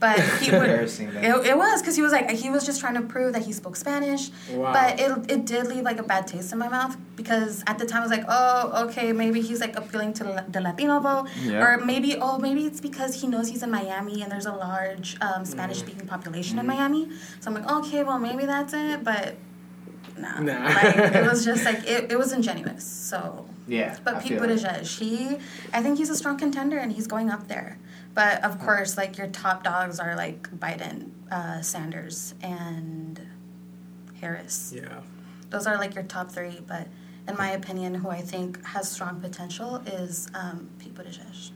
[0.01, 0.71] But he would.
[0.71, 3.53] It, it was because he was like he was just trying to prove that he
[3.53, 4.31] spoke Spanish.
[4.51, 4.73] Wow.
[4.73, 7.85] But it it did leave like a bad taste in my mouth because at the
[7.85, 11.29] time I was like, oh, okay, maybe he's like appealing to the- the Latino vote,
[11.45, 11.61] Yeah.
[11.63, 15.19] or maybe oh maybe it's because he knows he's in Miami and there's a large
[15.21, 17.03] um, Spanish speaking population in Miami.
[17.41, 19.37] So I'm like, okay, well maybe that's it, but.
[20.21, 20.65] Nah, Nah.
[20.69, 22.85] like, it was just like it, it was ingenuous.
[22.85, 23.97] So Yeah.
[24.05, 24.51] but I Pete feel it.
[24.51, 25.39] Buttigieg, he,
[25.73, 27.79] I think he's a strong contender and he's going up there.
[28.15, 33.21] But of course, like your top dogs are like Biden, uh, Sanders, and
[34.21, 34.73] Harris.
[34.75, 35.01] Yeah.
[35.51, 36.61] Those are like your top three.
[36.67, 36.89] But
[37.29, 41.51] in my opinion, who I think has strong potential is um, Pete Buttigieg.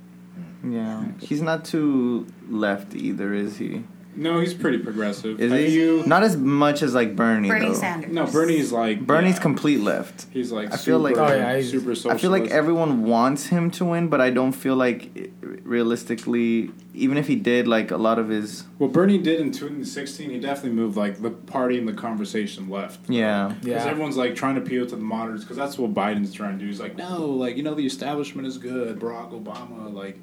[0.68, 3.84] Yeah, he's not too left either, is he?
[4.16, 5.40] No, he's pretty progressive.
[5.40, 5.68] Is Have he?
[5.74, 7.48] You, Not as much as like Bernie.
[7.48, 7.74] Bernie though.
[7.74, 8.12] Sanders.
[8.12, 10.26] no, Bernie's like Bernie's yeah, complete left.
[10.32, 13.46] He's like I feel like- super, Oh, yeah, he's- super I feel like everyone wants
[13.46, 15.28] him to win, but I don't feel like i-
[15.62, 20.30] realistically, even if he did, like a lot of his What Bernie did in 2016,
[20.30, 23.00] he definitely moved like the party and the conversation left.
[23.08, 23.52] yeah.
[23.62, 23.90] Because Yeah.
[23.90, 26.66] everyone's like trying to appeal to the moderates, because that's what Biden's trying to do.
[26.66, 28.98] He's like, no, like you know, the establishment is good.
[29.00, 30.20] Barack Obama, like,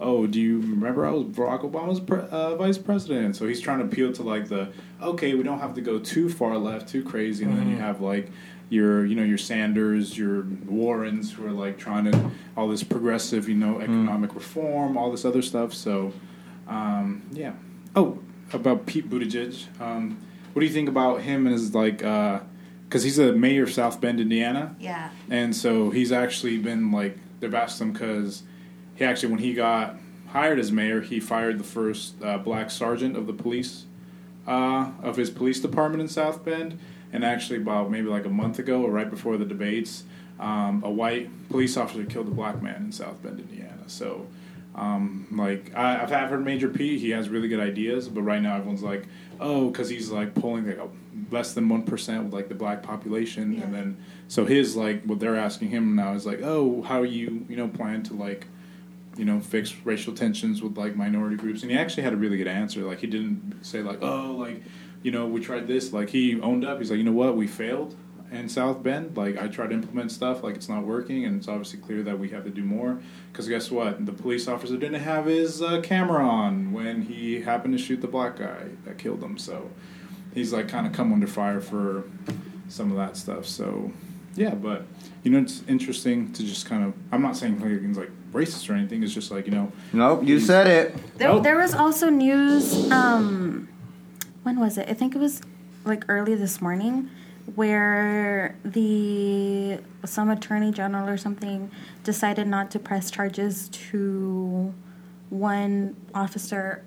[0.00, 3.31] oh, do you remember I was Barack Obama's pre- uh, vice president?
[3.34, 4.68] So he's trying to appeal to like the
[5.00, 8.00] okay, we don't have to go too far left, too crazy, and then you have
[8.00, 8.30] like
[8.68, 13.48] your you know your Sanders, your Warrens who are like trying to all this progressive,
[13.48, 15.74] you know, economic reform, all this other stuff.
[15.74, 16.12] So,
[16.68, 17.52] um, yeah.
[17.94, 18.18] Oh,
[18.52, 19.66] about Pete Buttigieg.
[19.80, 20.18] Um,
[20.52, 21.98] what do you think about him and his like?
[21.98, 25.08] Because he's a mayor of South Bend, Indiana, Yeah.
[25.30, 28.42] and so he's actually been like they've asked him because
[28.94, 29.96] he actually when he got
[30.32, 33.84] hired as mayor, he fired the first uh, black sergeant of the police
[34.46, 36.78] uh, of his police department in South Bend,
[37.12, 40.04] and actually about maybe like a month ago or right before the debates,
[40.40, 43.84] um, a white police officer killed a black man in South Bend, Indiana.
[43.86, 44.26] So.
[44.74, 48.40] Um, like I, I've have heard Mayor Pete He has really good ideas, but right
[48.40, 49.06] now everyone's like,
[49.38, 50.88] oh, because he's like polling like a,
[51.30, 53.64] less than one percent with like the black population, Yeah.
[53.64, 53.96] and then
[54.28, 57.68] so his like what they're asking him now is like, oh, how you you know
[57.68, 58.46] plan to like
[59.16, 62.36] you know fix racial tensions with like minority groups, and he actually had a really
[62.36, 62.80] good answer.
[62.80, 64.62] Like he didn't say like, oh, like
[65.02, 65.92] you know we tried this.
[65.92, 66.78] Like he owned up.
[66.78, 67.94] He's like, you know what, we failed
[68.32, 69.16] in South Bend.
[69.16, 72.18] Like I tried to implement stuff, like it's not working, and it's obviously clear that
[72.18, 72.98] we have to do more.
[73.30, 77.76] Because guess what, the police officer didn't have his uh, camera on when he happened
[77.76, 79.38] to shoot the black guy that killed him.
[79.38, 79.70] So
[80.34, 82.04] he's like kind of come under fire for
[82.68, 83.46] some of that stuff.
[83.46, 83.92] So
[84.34, 84.86] yeah, but
[85.22, 86.94] you know it's interesting to just kind of.
[87.12, 89.02] I'm not saying like like racist or anything.
[89.02, 89.72] It's just like you know.
[89.92, 91.18] Nope, you said it.
[91.18, 91.42] There, Nope.
[91.42, 92.90] there was also news.
[92.90, 93.68] Um,
[94.42, 94.88] when was it?
[94.88, 95.40] I think it was
[95.84, 97.10] like early this morning,
[97.54, 101.70] where the some attorney general or something
[102.04, 104.72] decided not to press charges to
[105.30, 106.82] one officer.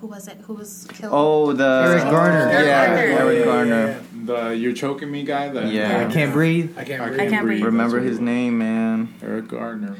[0.00, 0.38] Who was it?
[0.46, 1.12] Who was killed?
[1.14, 2.48] Oh, the Eric Garner.
[2.48, 3.02] Eric Yeah, Garner.
[3.02, 3.86] Eric Yeah, Garner.
[3.88, 3.98] yeah,
[4.48, 5.50] The you're choking me guy.
[5.50, 6.06] That Yeah.
[6.08, 6.78] I can't breathe.
[6.78, 7.20] I can't I breathe.
[7.20, 7.62] I can't breathe.
[7.62, 9.12] Remember his name, man.
[9.22, 9.96] Eric Gardner.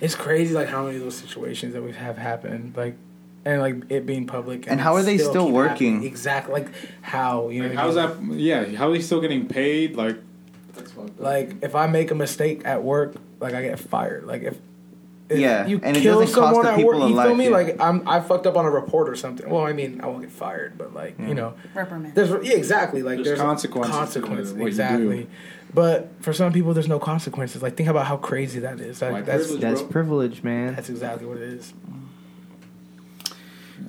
[0.00, 2.96] It's crazy, like how many of those situations that we have happened, like,
[3.44, 4.66] and like it being public.
[4.70, 5.92] And how are they still keep working?
[5.94, 6.08] happening.
[6.10, 6.68] Exactly, like
[7.02, 7.68] how you know.
[7.68, 8.22] Like, how's that?
[8.22, 9.96] Yeah, How are they still getting paid?
[9.96, 10.18] Like,
[10.74, 11.20] that's fucked up.
[11.20, 14.24] Like if I make a mistake at work, like I get fired.
[14.26, 14.58] Like if.
[15.30, 16.96] if Yeah, you and it kill doesn't cost someone the at work.
[16.96, 17.44] a You feel me?
[17.44, 17.50] yeah.
[17.50, 19.48] Like I'm, I fucked up on a report or something.
[19.48, 22.14] Well, I mean, I won't get fired, but like you know, reprimand.
[22.14, 25.28] There's yeah, exactly like There's there's, consequences Consequences, exactly.
[25.76, 25.80] Do.
[25.82, 27.62] But for some people, there's no consequences.
[27.62, 29.02] Like think about how crazy that is.
[29.02, 29.60] Like, White that's privilege.
[29.60, 29.90] That's bro.
[29.90, 30.74] privilege, man.
[30.74, 31.72] that's exactly what it is.
[31.90, 32.02] Mm.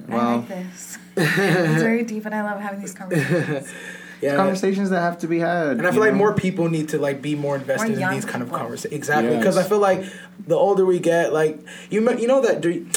[0.09, 0.97] I Well, like this.
[1.17, 3.71] it's very deep, and I love having these conversations.
[4.19, 5.73] Yeah, conversations that have to be had.
[5.77, 8.25] and I you feel like more people need to like be more invested in these
[8.25, 8.91] kind of conversations.
[8.91, 9.39] Exactly, Yes.
[9.39, 10.05] because I feel like
[10.47, 11.59] the older we get, like
[11.91, 12.87] you me- you know that do you,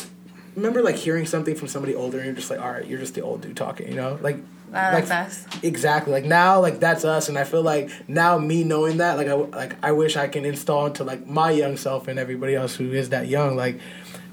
[0.56, 3.12] remember like hearing something from somebody older and you're just like, all right, you're just
[3.14, 4.38] the old dude talking, you know, like.
[4.72, 5.62] Like that's us.
[5.62, 6.12] exactly.
[6.12, 9.32] Like now like that's us and i feel like now me knowing that like i
[9.34, 12.92] like i wish i can install into like my young self and everybody else who
[12.92, 13.80] is that young like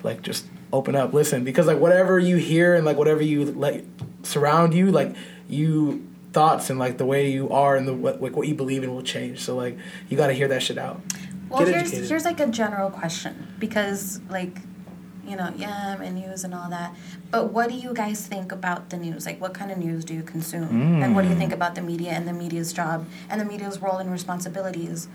[0.03, 1.43] like just open up listen.
[1.43, 3.85] Because like whatever you hear and like whatever you like
[4.23, 5.15] surround you like
[5.47, 8.83] you thoughts and like the way you are and the what, like what you believe
[8.83, 9.39] in will change.
[9.39, 9.77] So like
[10.09, 11.01] you got to hear that shit out.
[11.49, 12.09] Well, Get here's educated.
[12.09, 13.47] here's like a general question.
[13.59, 14.57] Because like
[15.27, 16.95] you know yeah and news and all that.
[17.31, 19.25] But what do you guys think about the news?
[19.25, 21.01] Like, what kind of news do you consume?
[21.03, 21.39] And what do you mm.
[21.39, 25.07] think about the media and the media's job and the media's role and responsibilities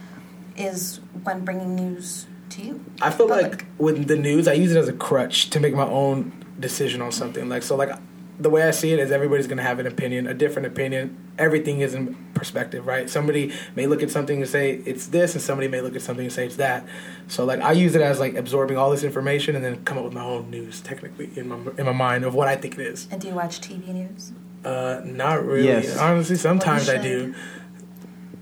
[0.56, 2.84] is when bringing news to you?
[3.00, 3.50] I feel Public.
[3.50, 7.00] like with the news, I use it as a crutch to make my own decision
[7.00, 7.48] on something.
[7.48, 7.90] Like so, like
[8.38, 11.16] the way I see it is everybody's gonna have an opinion, a different opinion.
[11.38, 13.08] Everything is in perspective, right?
[13.08, 16.24] Somebody may look at something and say it's this, and somebody may look at something
[16.26, 16.84] and say it's that.
[17.28, 20.04] So like I use it as like absorbing all this information and then come up
[20.04, 22.86] with my own news, technically in my in my mind of what I think it
[22.86, 23.06] is.
[23.10, 24.32] And do you watch TV news?
[24.64, 25.66] Uh, not really.
[25.68, 25.96] Yes.
[25.96, 27.34] Honestly, sometimes I do.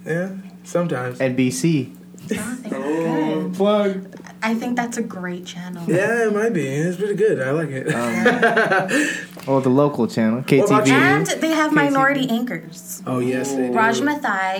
[0.07, 0.31] Yeah,
[0.65, 1.19] sometimes.
[1.19, 1.97] NBC.
[2.33, 4.17] Oh, Oh, plug.
[4.43, 5.85] I think that's a great channel.
[5.87, 6.67] Yeah, it might be.
[6.67, 7.41] It's pretty good.
[7.41, 7.87] I like it.
[9.51, 10.47] Oh, the local channel, about?
[10.87, 10.89] KTV.
[10.91, 13.03] And they have minority anchors.
[13.07, 13.75] oh yes, they do.
[13.81, 14.55] Raj Mathai,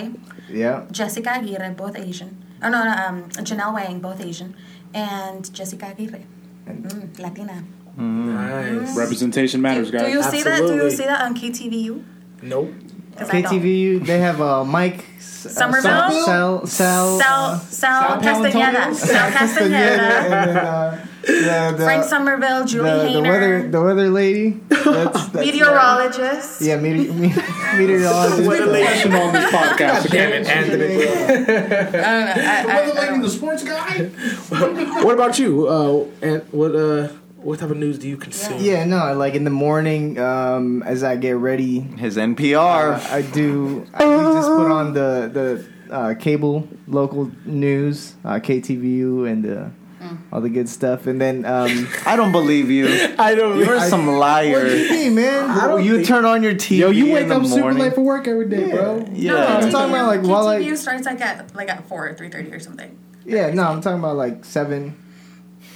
[0.49, 0.83] Yeah.
[0.91, 2.31] Jessica Aguirre, both Asian.
[2.63, 4.49] Oh no, no um, Janelle Wang, both Asian,
[4.93, 6.21] and Jessica Aguirre,
[6.67, 7.57] mm, Latina.
[7.97, 8.95] Nice.
[8.97, 10.01] Representation matters, guys.
[10.01, 10.15] Do guys.
[10.15, 10.57] you see that?
[10.57, 10.95] Do you Absolutely.
[10.97, 12.03] see that on KTVU?
[12.43, 12.71] Nope.
[13.17, 16.23] 'Cause KTVU, they have uh, Mike S- uh, Somerville?
[16.25, 18.73] Sal, Sal, Sal, Sal Castañeda.
[18.73, 18.95] Palantonio?
[18.95, 21.27] Sal Castaneda, Castañeda.
[21.27, 24.59] and then, uh, the, the, Frank Somerville, Julie the, the weather, the weather lady.
[24.69, 24.85] That's,
[25.27, 26.61] that's Meteorologist.
[26.61, 27.33] Yeah, meteor, me,
[27.77, 28.47] meteorologist.
[28.47, 30.09] Professional on this podcast.
[30.09, 30.37] Damn Okay?
[30.41, 30.95] it, Anthony.
[30.95, 32.01] I don't know.
[32.01, 34.05] I, I, I don't- the sports guy.
[35.03, 35.67] what about you?
[35.67, 37.07] Uh, and what uh,
[37.37, 38.59] what type of news do you consume?
[38.61, 42.99] Yeah, no, like in the morning, um, as I get ready, His uh, NPR.
[43.11, 43.85] I do.
[43.93, 49.65] I do just put on the the uh, cable local news, uh, KTVU, and uh,
[50.31, 52.87] all the good stuff, and then um, I don't believe you.
[53.19, 53.59] I don't.
[53.59, 54.67] You're some liar.
[54.67, 56.77] hey man, I don't you think- turn on your TV.
[56.79, 59.05] Yo, you in wake the up super late for work every day, bro.
[59.13, 59.31] Yeah.
[59.33, 62.29] No, I'm talking about, like, while I- KTVU starts like at like at four, three
[62.29, 62.97] thirty or something.
[63.25, 64.95] yeah, no, I'm talking about like seven,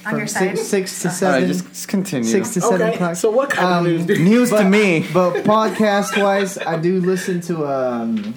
[0.04, 0.56] On from your side.
[0.58, 2.24] six, six to seven, just, just continue.
[2.28, 3.16] six to seven Okay, o'clock.
[3.16, 4.06] so what kind Um, of news?
[4.06, 5.06] Do you, News to me.
[5.12, 8.34] But podcast wise, I do listen to um,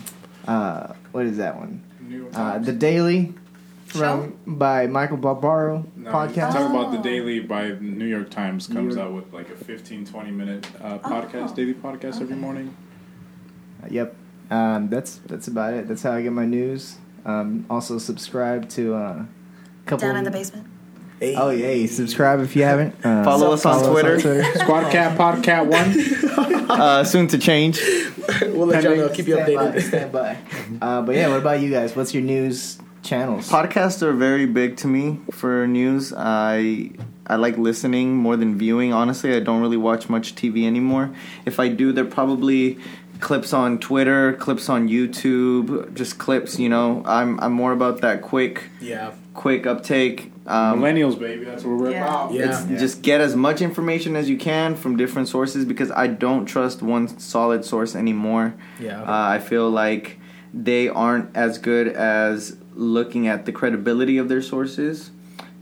[0.48, 1.82] uh, what is that one?
[2.02, 2.66] New York Uh, Times.
[2.66, 3.34] the Daily
[3.90, 6.54] from by Michael Barbaro No, podcast.
[6.54, 7.04] Talk about the Oh.
[7.04, 10.98] Daily by New York Times comes York- out with like a 15, 20 minute uh,
[11.04, 11.10] Oh.
[11.10, 12.36] podcast, daily podcast every Okay.
[12.36, 12.76] morning.
[13.90, 14.16] Yep,
[14.52, 15.88] um, that's that's about it.
[15.88, 16.98] That's how I get my news.
[17.26, 19.28] Um, also subscribe to uh, a
[19.86, 20.08] couple.
[20.08, 20.68] Down in the basement.
[21.20, 21.36] Hey.
[21.36, 22.96] Oh yeah, subscribe if you haven't.
[23.04, 24.20] Uh, Follow us on Twitter.
[24.56, 26.56] Squad Cat, Podcat One.
[26.70, 27.82] Uh, soon to change.
[28.44, 29.10] we'll let y'all know.
[29.10, 29.82] Keep you Stand by, updated.
[29.88, 30.38] stand by.
[30.80, 31.96] Uh, but yeah, what about you guys?
[31.96, 32.78] What's your news
[33.10, 33.50] channels?
[33.50, 36.14] Podcasts are very big to me for news.
[36.16, 36.92] I
[37.28, 38.94] I like listening more than viewing.
[38.94, 41.12] Honestly, I don't really watch much TV anymore.
[41.46, 42.78] If I do, they're probably
[43.20, 46.58] clips on Twitter, clips on YouTube, just clips.
[46.60, 49.12] You know, I'm I'm more about that quick Yeah.
[49.34, 50.32] quick uptake.
[50.48, 51.44] Um, Millennials, baby.
[51.46, 52.04] That's what we're Yeah.
[52.08, 52.34] about.
[52.34, 52.46] Yeah.
[52.50, 56.46] It's just get as much information as you can from different sources because I don't
[56.46, 58.54] trust one solid source anymore.
[58.80, 59.02] Yeah.
[59.02, 60.18] Uh, I feel like
[60.52, 65.12] they aren't as good as looking at the credibility of their sources.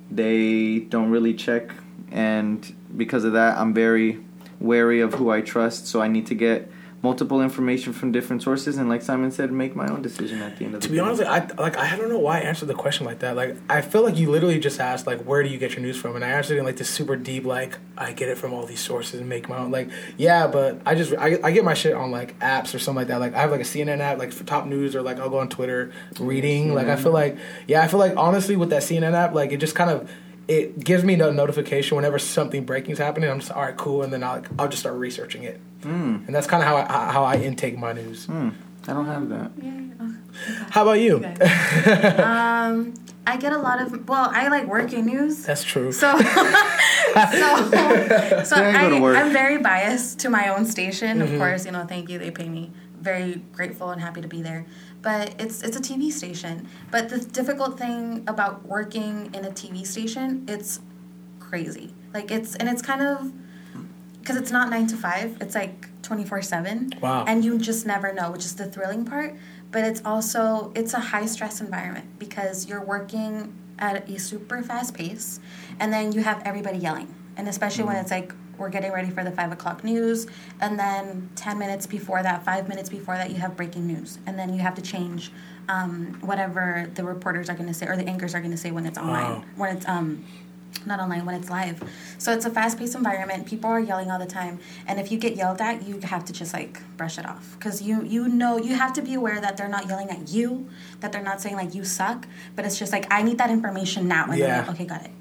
[0.09, 1.71] They don't really check,
[2.11, 4.23] and because of that, I'm very
[4.59, 5.87] wary of who I trust.
[5.87, 6.71] So I need to get
[7.07, 10.65] multiple information from different sources, and like Simon said, make my own decision at the
[10.65, 11.03] end of the To be day.
[11.05, 13.35] honest, I like I don't know why I answered the question like that.
[13.35, 15.97] Like I feel like you literally just asked like where do you get your news
[15.97, 18.65] from, and I answered in like this super deep like I get it from all
[18.65, 19.71] these sources and make my own.
[19.71, 23.01] Like yeah, but I just I, I get my shit on like apps or something
[23.01, 23.19] like that.
[23.19, 25.39] Like I have like a CNN app like for top news or like I'll go
[25.39, 26.73] on Twitter reading.
[26.73, 29.57] Like I feel like yeah, I feel like honestly with that CNN app like it
[29.57, 30.09] just kind of
[30.47, 33.29] it gives me no notification whenever something breaking is happening.
[33.29, 36.35] I'm just all right, cool, and then I'll I'll just start researching it, Mm, and
[36.35, 38.27] that's kind of how I how I intake my news.
[38.27, 38.53] mm,
[38.87, 39.51] I don't have that.
[40.69, 41.23] How about you?
[42.23, 42.93] Um,
[43.25, 44.07] I get a lot of.
[44.07, 45.45] Well, I like working news.
[45.45, 45.91] That's true.
[45.91, 46.31] So, so, so
[48.55, 49.17] I go to I, work.
[49.17, 51.19] I'm very biased to my own station.
[51.19, 51.33] Mm-hmm.
[51.33, 52.19] Of course, you know, thank you.
[52.19, 52.71] They pay me.
[53.01, 54.65] Very grateful and happy to be there.
[55.01, 56.67] But it's it's a TV station.
[56.91, 60.81] But the difficult thing about working in a TV station, it's
[61.39, 61.93] crazy.
[62.13, 63.31] Like it's and it's kind of
[64.27, 65.37] because it's not nine to five.
[65.39, 66.91] It's like twenty four seven.
[67.01, 67.23] Wow.
[67.25, 69.33] And you just never know, which is the thrilling part.
[69.71, 74.93] But it's also it's a high stress environment because you're working at a super fast
[74.95, 75.39] pace,
[75.79, 79.23] and then you have everybody yelling, and especially when it's like we're getting ready for
[79.23, 80.27] the five o'clock news,
[80.59, 84.37] and then ten minutes before that, five minutes before that, you have breaking news, and
[84.37, 85.31] then you have to change
[85.69, 88.71] um, whatever the reporters are going to say or the anchors are going to say
[88.71, 89.43] when it's online, Wow.
[89.55, 90.23] when it's um,
[90.85, 91.83] not online when it's live.
[92.17, 93.45] So it's a fast paced environment.
[93.45, 96.33] People are yelling all the time, and if you get yelled at, you have to
[96.33, 99.57] just like brush it off because you you know you have to be aware that
[99.57, 100.67] they're not yelling at you,
[101.01, 102.25] that they're not saying like you suck,
[102.55, 104.25] but it's just like I need that information now.
[104.29, 104.47] And Yeah.
[104.47, 105.11] they're like, okay, got it.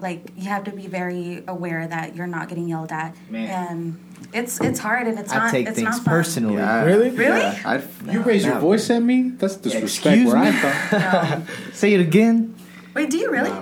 [0.00, 3.48] Like you have to be very aware that you're not getting yelled at, Man.
[3.68, 4.00] and
[4.34, 6.04] it's it's hard and it's I not take it's things not fun.
[6.04, 6.54] personally.
[6.56, 7.10] Yeah, Really?
[7.10, 7.38] Really?
[7.40, 8.60] Yeah, I'd- You raise your no.
[8.60, 9.30] voice at me?
[9.38, 10.48] That's disrespect Excuse where me?
[10.48, 11.42] I come.
[11.46, 11.46] No.
[11.72, 12.54] Say it again.
[12.94, 13.52] Wait, do you really?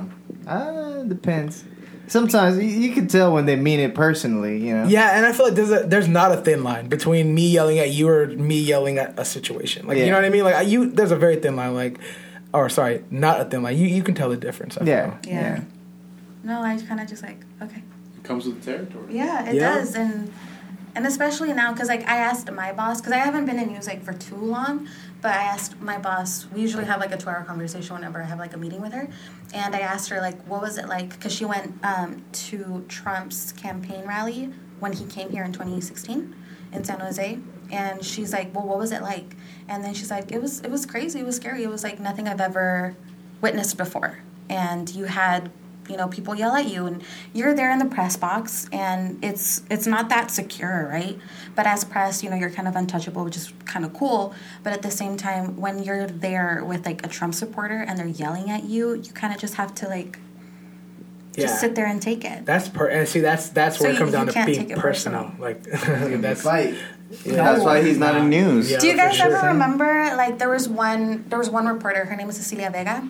[0.47, 0.80] Uh,
[1.11, 1.65] depends.
[2.07, 4.59] Sometimes you, you can tell when they mean it personally.
[4.67, 4.85] You know.
[4.87, 7.79] Yeah, and I feel like there's a there's not a thin line between me yelling
[7.79, 9.87] at you or me yelling at a situation.
[9.87, 10.43] Like you know what I mean?
[10.45, 11.75] Like you, there's a very thin line.
[11.75, 11.99] Like,
[12.53, 13.77] or sorry, not a thin line.
[13.77, 14.77] You you can tell the difference.
[14.79, 15.19] I Yeah.
[15.25, 15.33] Yeah.
[15.41, 15.61] Yeah.
[16.43, 17.83] No, I kind of just like okay.
[18.17, 19.15] It comes with the territory.
[19.15, 19.75] Yeah, it Yeah.
[19.75, 20.33] does, and
[20.97, 23.87] and especially now because like I asked my boss because I haven't been in news
[23.87, 24.89] like for too long,
[25.21, 26.47] but I asked my boss.
[26.53, 29.09] We usually have like a two-hour conversation whenever I have like a meeting with her,
[29.53, 33.53] and I asked her like what was it like because she went um, to Trump's
[33.53, 36.35] campaign rally when he came here in 2016
[36.73, 37.39] in San Jose,
[37.71, 39.37] and she's like, well, what was it like?
[39.69, 42.01] And then she's like, it was it was crazy, it was scary, it was like
[42.01, 42.97] nothing I've ever
[43.41, 45.51] witnessed before, and you had
[45.91, 49.63] you know people yell at you and you're there in the press box and it's
[49.71, 51.19] it's not that secure right
[51.57, 54.73] but as press you know you're kind of untouchable which is kind of cool but
[54.73, 58.51] at the same time when you're there with like a trump supporter and they're yelling
[58.51, 60.19] at you you kind of just have to like
[61.35, 61.59] just Yeah.
[61.59, 64.11] sit there and take it That's per and see that's that's So where it comes
[64.13, 65.33] you down to can't being take it personal.
[65.39, 65.63] Like
[66.25, 66.75] that's Fight.
[67.25, 68.71] That's why he's not in news.
[68.71, 68.79] Yeah.
[68.79, 69.27] Do you guys sure.
[69.37, 73.07] ever remember like there was one there was one reporter her name was Cecilia Vega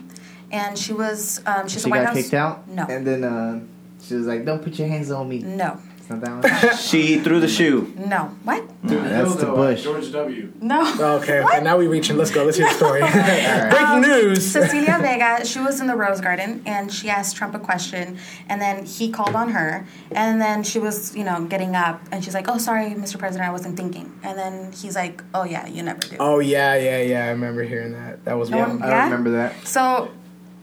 [0.51, 2.69] and she was um, she's She a White got House kicked out.
[2.69, 3.61] no And then uh,
[4.03, 6.31] she was like, "Don't put your hands on me." no It's not that
[6.71, 6.77] one.
[6.89, 7.93] She threw the shoe.
[7.97, 9.83] no what That's the bush.
[9.85, 10.53] George W.
[10.61, 10.81] no
[11.21, 11.55] Okay, What?
[11.57, 12.17] and now we reaching.
[12.17, 12.45] Let's go.
[12.45, 13.01] Let's hear the story.
[13.01, 14.51] Breaking Um, news.
[14.51, 18.17] Cecilia Vega, she was in the Rose Garden and she asked Trump a question,
[18.49, 22.25] and then he called on her, and then she was, you know, getting up, and
[22.25, 23.19] she's like, "Oh, sorry, Mr.
[23.19, 26.75] President, I wasn't thinking," and then he's like, "Oh yeah, you never do." Oh yeah,
[26.77, 27.25] yeah, yeah.
[27.27, 28.25] I remember hearing that.
[28.25, 28.81] That was No one.
[28.81, 29.05] one- I Yeah?
[29.05, 29.53] remember that.
[29.67, 30.11] So,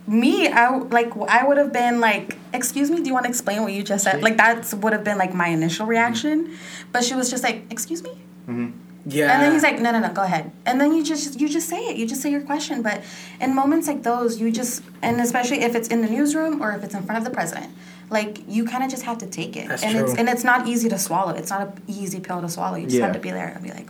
[0.08, 3.30] me, I w- like I would have been like, "Excuse me, do you want to
[3.30, 5.91] explain what you just said?" Like that would have been like my initial mm-hmm.
[5.91, 6.58] reaction,
[6.91, 8.12] but she was just like, "Excuse me."
[8.48, 8.72] Mm-hmm.
[9.10, 9.34] Yeah.
[9.34, 10.52] And then he's like, no, no, no, go ahead.
[10.65, 11.98] And then you just you just say it.
[11.98, 12.82] You just say your question.
[12.82, 13.04] But
[13.39, 16.84] in moments like those, you just and especially if it's in the newsroom or if
[16.84, 17.74] it's in front of the president,
[18.10, 19.70] like you kind of just have to take it.
[19.70, 20.20] That's and it's true.
[20.20, 21.34] and it's not easy to swallow.
[21.34, 22.76] It's not an easy pill to swallow.
[22.76, 23.06] You just Yeah.
[23.06, 23.88] have to be there and be like,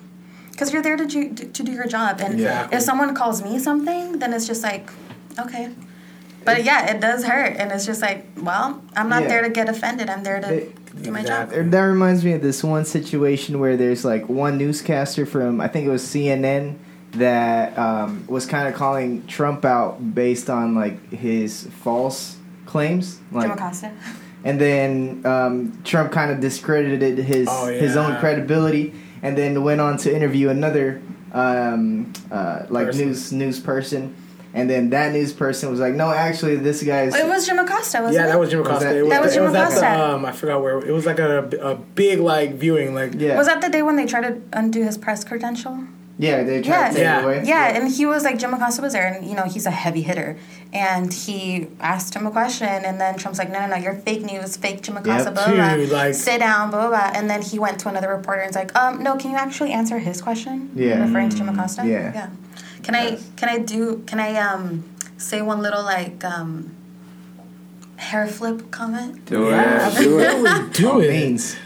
[0.51, 2.21] because you're there to do to do your job.
[2.21, 2.77] And Exactly.
[2.77, 4.91] if someone calls me something, then it's just like,
[5.39, 5.71] okay.
[6.47, 9.27] But yeah, it does hurt, and it's just like, well, I'm not Yeah.
[9.27, 10.09] there to get offended.
[10.09, 10.67] I'm there to They-
[11.03, 11.51] do my job.
[11.51, 15.85] That reminds me of this one situation where there's like one newscaster from I think
[15.85, 16.75] it was CNN
[17.11, 23.43] that um, was kind of calling Trump out based on like his false claims, like,
[23.49, 23.91] Jim Acosta.
[24.43, 29.81] and then um, Trump kind of discredited his Oh, his own credibility, and then went
[29.81, 31.01] on to interview another
[31.33, 33.05] um, uh, like Person.
[33.07, 34.15] news news person,
[34.57, 37.99] and then that news person was like, no, actually, this guy's It was Jim Acosta,
[38.01, 38.27] wasn't Yeah, it?
[38.31, 38.85] that was Jim Was Acosta.
[38.87, 40.03] that- it was, That was it Jim was at the, Acosta.
[40.15, 43.47] um, I forgot where it was like a, a big like viewing like yeah Was
[43.47, 45.77] that the day when they tried to undo his press credential?
[46.19, 46.87] yeah they tried Yeah.
[46.87, 47.19] to take Yeah.
[47.19, 49.67] it away Yeah, and he was like Jim Acosta was there, and you know he's
[49.67, 50.35] a heavy hitter,
[50.73, 54.23] and he asked him a question, and then Trump's like, no, no, no, you're fake
[54.23, 55.33] news, fake Jim Acosta, Yep.
[55.35, 55.97] blah, blah, blah.
[55.97, 58.55] Like- sit down, blah, blah, blah, and then he went to another reporter and was
[58.55, 60.71] like, um, no, can you actually answer his question?
[60.75, 61.03] Yeah.
[61.05, 61.85] referring to Jim Acosta.
[61.85, 62.11] Yeah.
[62.13, 62.27] yeah.
[62.87, 64.85] Can I can I do can I um
[65.17, 66.71] say one little like um
[67.97, 69.25] hair flip comment?
[69.25, 69.81] Do Yeah, it.
[69.91, 71.09] absolutely do it.
[71.11, 71.57] means.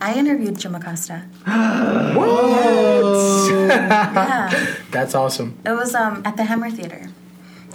[0.00, 1.22] I interviewed Jim Acosta.
[2.16, 2.50] What?
[3.70, 5.56] yeah, That's awesome.
[5.64, 7.10] it was um at the Hammer Theater.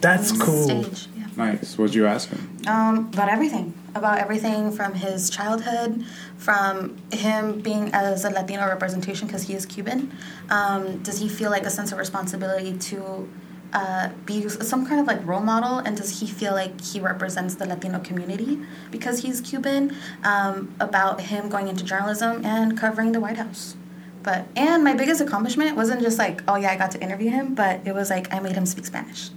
[0.01, 0.84] That's cool.
[0.84, 1.08] Stage.
[1.38, 1.78] Nice.
[1.78, 2.58] What'd you ask him?
[2.67, 3.74] Um, about everything.
[3.96, 6.06] About everything from his childhood,
[6.38, 10.12] from him being as a Latino representation because he is Cuban.
[10.50, 13.30] Um, does he feel like a sense of responsibility to
[13.74, 15.80] uh, be some kind of like role model?
[15.80, 19.96] And does he feel like he represents the Latino community because he's Cuban?
[20.24, 23.76] Um, about him going into journalism and covering the White House.
[24.24, 27.56] But and my biggest accomplishment wasn't just like oh yeah I got to interview him,
[27.56, 29.32] but it was like I made him speak Spanish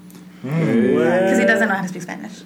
[0.45, 2.43] because he doesn't know how to speak Spanish.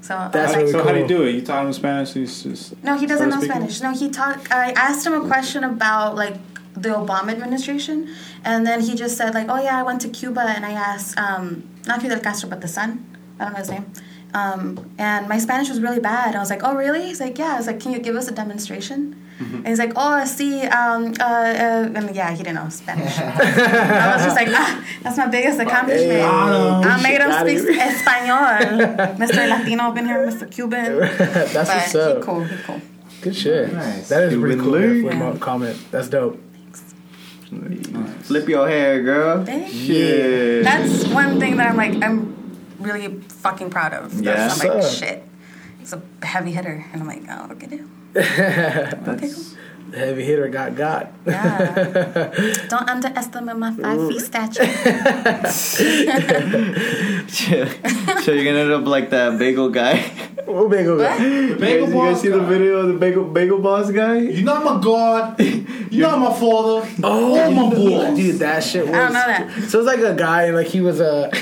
[0.00, 1.34] So That's I was really like, so how do you do it?
[1.34, 2.12] You taught him Spanish.
[2.12, 3.70] He's just no, he doesn't know speaking?
[3.70, 3.80] Spanish.
[3.80, 4.52] No, he talked.
[4.52, 6.36] I asked him a question about like
[6.74, 10.42] the Obama administration, and then he just said like, "Oh yeah, I went to Cuba
[10.42, 13.16] and I asked um, not Fidel Castro but the son.
[13.38, 13.90] I don't know his name."
[14.34, 16.36] Um, and my Spanish was really bad.
[16.36, 18.28] I was like, "Oh really?" He's like, "Yeah." I was like, "Can you give us
[18.28, 22.68] a demonstration?" And he's like, "Oh, see, um, uh, uh," and yeah, he didn't know
[22.68, 23.18] Spanish.
[23.18, 26.10] I was just like, ah, "That's my biggest accomplishment.
[26.12, 27.78] Hey, I made him speak it.
[27.88, 29.48] Espanol, Mr.
[29.48, 30.48] Latino up in here, Mr.
[30.50, 32.22] Cuban." That's But what's he up.
[32.22, 32.80] cool, he cool.
[33.22, 33.72] Good shit.
[33.72, 34.08] Nice.
[34.08, 35.10] That is pretty Cuban cool.
[35.12, 35.32] Lou.
[35.32, 35.78] That comment.
[35.90, 36.40] That's dope.
[38.22, 39.44] Flip your hair, girl.
[39.44, 40.62] Thank Yeah.
[40.62, 42.34] That's one thing that I'm like, I'm
[42.78, 44.20] really fucking proud of.
[44.20, 44.34] Yeah.
[44.34, 45.22] That's, I'm like, Yes, shit.
[45.80, 46.84] It's a heavy hitter.
[46.92, 47.88] And I'm like, oh, look at you.
[48.16, 49.44] Okay, cool.
[49.90, 51.12] The heavy hitter got got.
[51.24, 52.32] Yeah.
[52.68, 54.66] Don't underestimate my five feet stature.
[58.20, 59.98] so you're gonna end up like that bagel guy.
[60.46, 61.16] What bagel guy?
[61.18, 64.18] The bagel you guys boss see the video of the bagel bagel boss guy?
[64.18, 65.40] You're not my god.
[65.40, 66.88] You're not my father.
[67.02, 68.16] Oh, my boss.
[68.16, 68.94] dude, that shit was.
[68.94, 69.70] I don't know that.
[69.70, 71.30] So it's like a guy, and like he was a.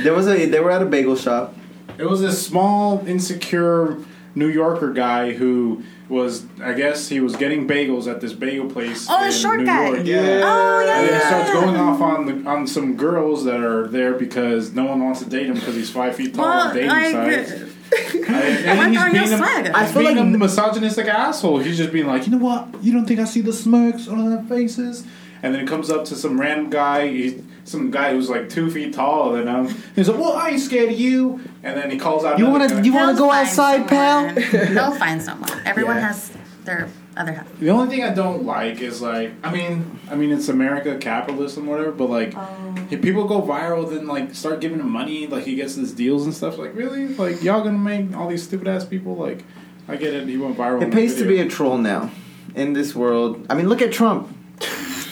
[0.00, 1.54] There was a they were at a bagel shop.
[1.98, 3.98] It was this small, insecure
[4.34, 9.06] New Yorker guy who was, I guess, he was getting bagels at this bagel place.
[9.08, 9.86] Oh, the short New guy.
[9.88, 10.06] York.
[10.06, 10.18] Yeah.
[10.44, 11.28] Oh, yeah, And then he yeah.
[11.28, 15.20] starts going off on the on some girls that are there because no one wants
[15.20, 17.52] to date him because he's five feet tall Well, on dating I- sites.
[17.92, 21.06] And, I and he's on your being, a, he's I feel being like- a misogynistic
[21.08, 21.58] asshole.
[21.58, 22.68] He's just being like, you know what?
[22.84, 25.04] You don't think I see the smirks on their faces?
[25.42, 28.70] and then it comes up to some random guy, he, some guy who's like two
[28.70, 29.74] feet taller than him.
[29.94, 32.38] He's like, "Well, I ain't scared of you," and then he calls out.
[32.38, 34.26] You wanna- you wanna go find outside, pal?
[34.34, 34.44] someone.
[34.74, 35.50] They'll find someone.
[35.64, 36.08] Everyone Yeah.
[36.08, 36.30] has
[36.64, 37.58] their other half.
[37.58, 41.66] The only thing I don't like is like, I mean, I mean, it's America, capitalism,
[41.66, 41.92] whatever.
[41.92, 42.74] But like, um.
[42.90, 46.24] if people go viral, then like start giving him money, like he gets these deals
[46.24, 46.58] and stuff.
[46.58, 49.44] Like, really, like y'all gonna make all these stupid ass people like?
[49.88, 50.28] I get it.
[50.28, 50.82] He went viral.
[50.82, 52.10] It pays to be a troll now
[52.54, 53.44] in this world.
[53.50, 54.28] I mean, look at Trump.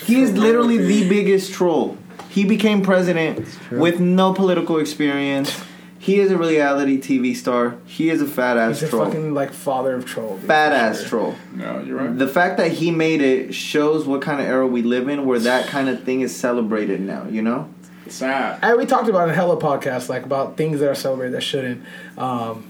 [0.09, 1.99] He is literally the biggest troll.
[2.29, 5.61] He became president with no political experience.
[6.01, 7.77] He is a reality TV star.
[7.85, 9.07] He is a fat ass He's a troll.
[9.07, 10.37] fucking like father of troll.
[10.37, 11.09] dude, Fat ass sure.
[11.09, 11.35] troll.
[11.55, 12.17] No, you're right.
[12.17, 15.41] The fact that he made it shows what kind of era we live in where
[15.41, 17.69] that kind of thing is celebrated now, you know?
[18.07, 18.61] Sad.
[18.63, 21.85] And we talked about in hella podcasts like about things that are celebrated that shouldn't.
[22.17, 22.65] Um,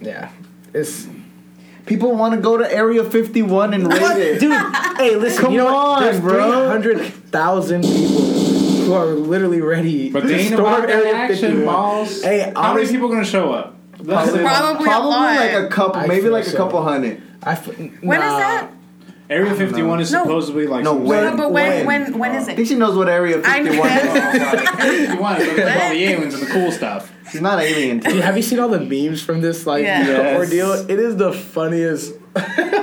[0.00, 0.30] yeah,
[0.72, 1.06] it's
[1.84, 4.40] People want to go to Area 51 and raid it.
[4.40, 4.50] dude.
[4.96, 5.74] hey, listen, Come you know what?
[5.74, 6.68] on, There's bro.
[6.68, 8.35] hundred thousand people
[8.86, 11.64] who are literally ready But to they ain't storm about that Area action, 51.
[11.66, 12.22] boss.
[12.22, 13.74] Hey, How many people gonna show up?
[13.98, 14.46] That's Probably, it.
[14.46, 15.36] Probably a probably lot.
[15.36, 17.22] like a couple, I maybe feel like a couple hundred.
[17.42, 18.38] I f- When is nah.
[18.38, 18.70] that?
[19.28, 20.22] Area 51 is No.
[20.22, 21.24] supposedly like No, some- when?
[21.24, 22.12] No, but when When?
[22.12, 23.94] when when is I think she knows what Area I 51 know.
[23.94, 24.06] is.
[24.06, 25.62] Oh, Area 51 is all the
[25.96, 27.10] aliens and the cool stuff.
[27.32, 27.98] She's not alien.
[27.98, 30.06] Dude, have you seen all the memes from this like Yeah.
[30.06, 30.38] Yes.
[30.38, 30.72] ordeal?
[30.88, 32.12] It is the funniest.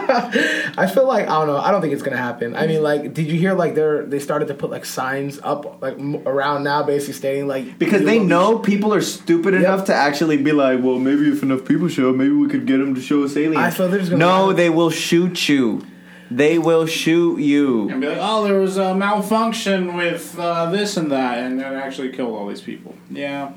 [0.78, 1.58] I feel like I don't know.
[1.58, 2.56] I don't think it's gonna happen.
[2.56, 5.82] I mean, like, did you hear like they're they started to put like signs up
[5.82, 9.54] like m- around now, basically stating like Because they will be know people are stupid
[9.54, 9.64] Yep.
[9.64, 12.78] enough to actually be like, well, maybe if enough people show maybe we could get
[12.78, 13.58] them to show us aliens.
[13.58, 15.86] I feel they're gonna- no, they will shoot you.
[16.32, 17.90] They will shoot you.
[17.90, 21.64] And be like, oh, there was a malfunction with uh, this and that, and it
[21.66, 22.96] actually killed all these people.
[23.12, 23.52] Yeah.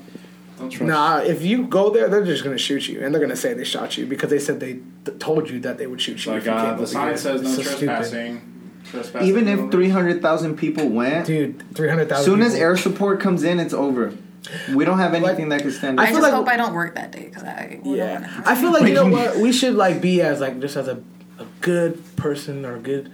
[0.57, 0.87] Don't trust.
[0.87, 3.63] Nah, if you go there, they're just gonna shoot you, and they're gonna say they
[3.63, 6.31] shot you because they said they th- told you that they would shoot you.
[6.31, 7.17] Like if you uh, came the over sign here.
[7.17, 8.41] says no So trespassing.
[8.85, 11.61] Trespassing Even if 300,000 people went, dude.
[11.75, 12.25] Three hundred thousand.
[12.25, 14.13] soon as air support comes in, it's over.
[14.73, 16.95] We don't have anything that can stand I I just like- hope I don't work
[16.95, 20.21] that day because I Yeah, I feel like you know what we should like be
[20.21, 21.01] as like just as a,
[21.37, 23.11] a good person or a good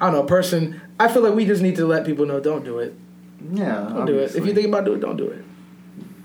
[0.00, 0.80] I don't know person.
[1.00, 2.94] I feel like we just need to let people know don't do it.
[3.52, 4.34] Yeah, Don't do it.
[4.36, 5.44] If you think about doing it, don't do it.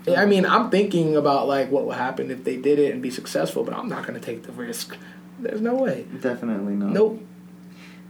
[0.06, 3.02] Yeah, I mean, I'm thinking about like what would happen if they did it and
[3.02, 4.96] be successful, but I'm not gonna take the risk.
[5.38, 6.06] There's no way.
[6.20, 6.90] Definitely not.
[6.90, 7.22] Nope.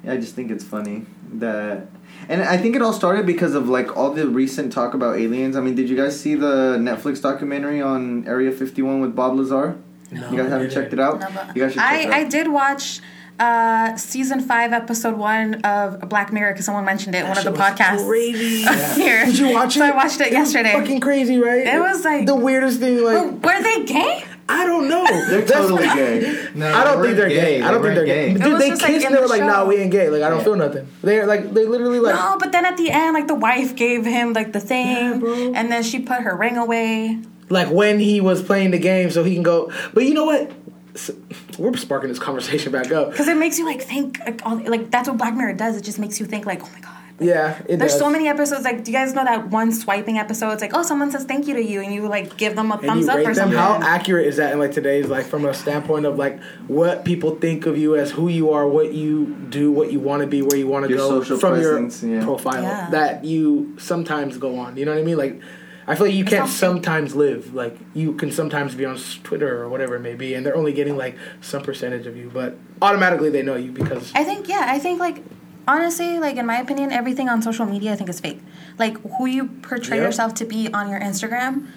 [0.03, 1.87] Yeah, I just think it's funny that,
[2.29, 5.57] and I think it all started because of like all the recent talk about aliens.
[5.57, 9.79] I mean, did you guys see the Netflix documentary on Area 51 with Bob Lazar?
[10.11, 11.21] No, you guys haven't checked it out?
[11.21, 12.13] No, you guys should check I, it out.
[12.13, 13.01] I did watch
[13.39, 17.45] uh, season five, episode one of Black Mirror because someone mentioned it in one of
[17.45, 18.07] the podcasts.
[18.07, 18.63] Crazy.
[19.01, 19.27] Here.
[19.27, 19.81] Did you watch it?
[19.81, 20.73] So I watched it yesterday.
[20.73, 21.67] Fucking crazy, right?
[21.67, 23.03] It was like- the weirdest thing.
[23.03, 24.25] Like Oh, were they gay?
[24.47, 25.05] I don't know.
[25.07, 26.49] They're That's- totally gay.
[26.55, 27.63] No, I don't think they're weren't gay.
[27.63, 28.45] I don't think they're weren't gay.
[28.51, 29.47] Dude, they just, like, kissed in and they the were like, show.
[29.47, 30.45] "Nah, we ain't gay." Like I don't Yeah.
[30.45, 30.87] feel nothing.
[31.03, 34.05] They're like they literally like No, but then at the end, like the wife gave
[34.05, 37.19] him like the thing, Yeah, and then she put her ring away.
[37.49, 39.73] like when he was playing the game, so he can go.
[39.95, 40.51] But you know what?
[40.95, 41.11] S-
[41.59, 43.11] We're sparking this conversation back up.
[43.11, 45.77] Because it makes you like think, like, all, like that's what Black Mirror does.
[45.77, 46.91] It just makes you think, like, oh my god.
[47.21, 48.01] Yeah, it There's does.
[48.01, 48.65] so many episodes.
[48.65, 50.51] Like, do you guys know that one swiping episode?
[50.51, 52.75] It's like, oh, someone says thank you to you, and you like give them a
[52.75, 53.35] And thumbs you up or them.
[53.35, 53.57] something.
[53.59, 57.37] How accurate is that in like today's like from a standpoint of like what people
[57.37, 60.43] think of you as who you are, what you do, what you want to be,
[60.43, 62.25] where you want to go social from presence, your yeah.
[62.25, 62.91] profile Yeah.
[62.91, 64.77] that you sometimes go on.
[64.77, 65.17] You know what I mean?
[65.17, 65.41] Like.
[65.87, 69.69] I feel like you can't sometimes live like you can sometimes be on Twitter or
[69.69, 73.31] whatever it may be, and they're only getting like some percentage of you, but automatically
[73.31, 75.23] they know you because I think yeah, I think like
[75.69, 78.41] honestly, like in my opinion, everything on social media I think is fake.
[78.79, 80.07] Like who you portray Yep.
[80.07, 81.69] yourself to be on your Instagram.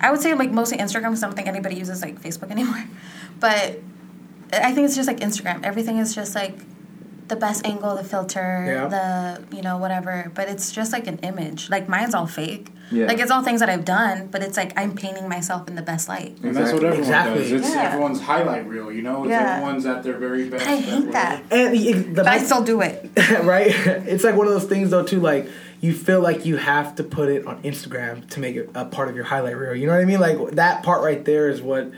[0.00, 2.84] I would say like mostly Instagram because I don't think anybody uses like Facebook anymore.
[3.38, 3.80] But
[4.52, 5.62] I think it's just like Instagram.
[5.64, 6.56] Everything is just like
[7.30, 8.86] the best angle, the filter, Yeah.
[8.88, 10.30] the you know whatever.
[10.34, 11.70] But it's just like an image.
[11.70, 12.68] Like mine's all fake.
[12.92, 13.06] Yeah.
[13.06, 15.82] Like it's all things that I've done, but it's like I'm painting myself in the
[15.82, 16.36] best light.
[16.42, 17.42] And that's what everyone Exactly.
[17.42, 17.52] does.
[17.52, 17.82] It's Yeah.
[17.92, 19.22] everyone's highlight reel, you know?
[19.24, 19.56] It's Yeah.
[19.56, 20.66] everyone's at their very best.
[20.66, 23.08] I hate that, and the, the but I still do it.
[23.44, 23.68] right?
[24.12, 25.20] It's like one of those things though too.
[25.20, 25.48] Like
[25.80, 29.08] you feel like you have to put it on Instagram to make it a part
[29.08, 29.74] of your highlight reel.
[29.74, 30.20] You know what I mean?
[30.20, 31.90] Like that part right there is what.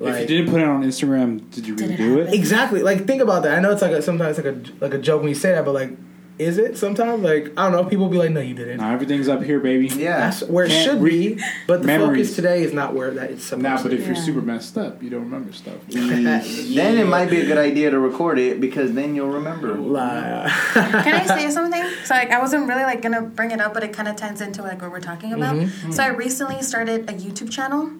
[0.00, 2.34] Like, If you didn't put it on Instagram, did you Did really it do it?
[2.34, 2.82] exactly.
[2.82, 3.56] Like think about that.
[3.56, 5.64] I know it's like a, sometimes like a like a joke when you say that,
[5.64, 5.90] but like,
[6.38, 7.20] is it sometimes?
[7.24, 7.84] Like I don't know.
[7.84, 8.76] People be like, no, you didn't.
[8.76, 9.88] Nah, everything's up here, baby.
[9.88, 10.18] Yeah.
[10.18, 12.28] That's where it Can't should re- be, but the memories.
[12.28, 13.96] focus today is not where that it's supposed Nah, but be.
[13.98, 14.22] if you're Yeah.
[14.22, 15.74] super messed up, you don't remember stuff.
[15.88, 19.74] then it might be a good idea to record it because then you'll remember.
[19.74, 20.48] Lie.
[20.74, 21.82] Can I say something?
[22.04, 24.40] So like I wasn't really like gonna bring it up, but it kind of ties
[24.40, 25.56] into like what we're talking about.
[25.56, 25.90] Mm-hmm.
[25.90, 27.90] So I recently started a YouTube channel,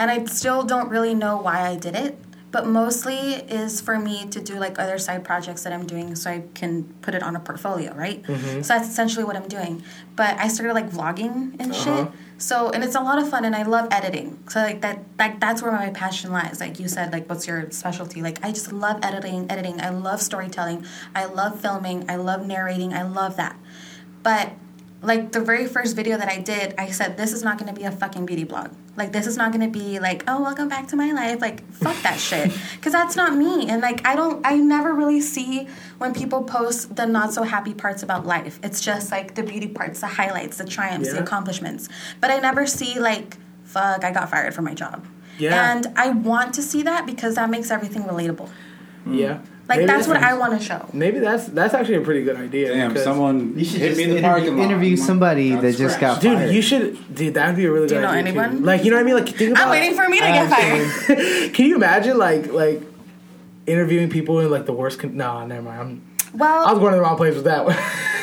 [0.00, 2.12] and I still don't really know why I did it.
[2.56, 3.18] but mostly
[3.60, 6.72] is for me to do like other side projects that I'm doing so I can
[7.04, 8.18] put it on a portfolio, right?
[8.24, 8.62] Mm-hmm.
[8.66, 9.74] So that's essentially what I'm doing.
[10.20, 11.84] But I started like vlogging and Uh-huh.
[11.84, 12.06] shit.
[12.48, 14.28] So and it's a lot of fun and I love editing.
[14.52, 16.56] So like that like that's where my passion lies.
[16.64, 18.18] Like you said, like what's your specialty?
[18.28, 19.76] Like I just love editing, editing.
[19.88, 20.78] I love storytelling.
[21.14, 21.98] I love filming.
[22.10, 22.90] I love narrating.
[23.00, 23.54] I love that.
[24.28, 24.46] But
[25.02, 27.78] like the very first video that I did, I said this is not going to
[27.78, 28.70] be a fucking beauty blog.
[28.96, 31.40] Like this is not going to be like, oh, welcome back to my life.
[31.40, 33.68] Like fuck that shit, because that's not me.
[33.68, 37.72] And like I don't, I never really see when people post the not so happy
[37.72, 38.60] parts about life.
[38.62, 41.88] It's just like the beauty parts, the highlights, the triumphs, the accomplishments.
[42.20, 45.06] But I never see like, fuck, I got fired from my job.
[45.38, 45.72] Yeah.
[45.72, 48.50] And I want to see that because that makes everything relatable.
[49.06, 49.40] Yeah.
[49.70, 50.84] Like Maybe that's what I want to show.
[50.92, 52.74] Maybe that's that's actually a pretty good idea.
[52.74, 54.64] Damn, because- someone You should hit me in the interview- parking lot.
[54.64, 56.00] interview somebody that just scratched.
[56.00, 56.52] got Dude, fired.
[56.54, 57.34] you should, dude.
[57.34, 57.94] That'd be a really good.
[57.94, 58.32] Do good you know idea.
[58.32, 58.38] too.
[58.40, 58.64] anyone?
[58.64, 59.14] Like, you know what I mean?
[59.14, 59.62] Like, think about.
[59.64, 61.54] I'm waiting for me to get fired.
[61.54, 62.82] Can you imagine, like, like
[63.66, 64.98] interviewing people in like the worst?
[64.98, 65.80] Con- nah, never mind.
[65.80, 67.76] I'm, Well, I was going to the wrong place with that one.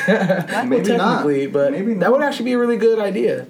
[0.70, 1.24] Maybe not.
[1.24, 3.48] technically, but Maybe that would actually be a really good idea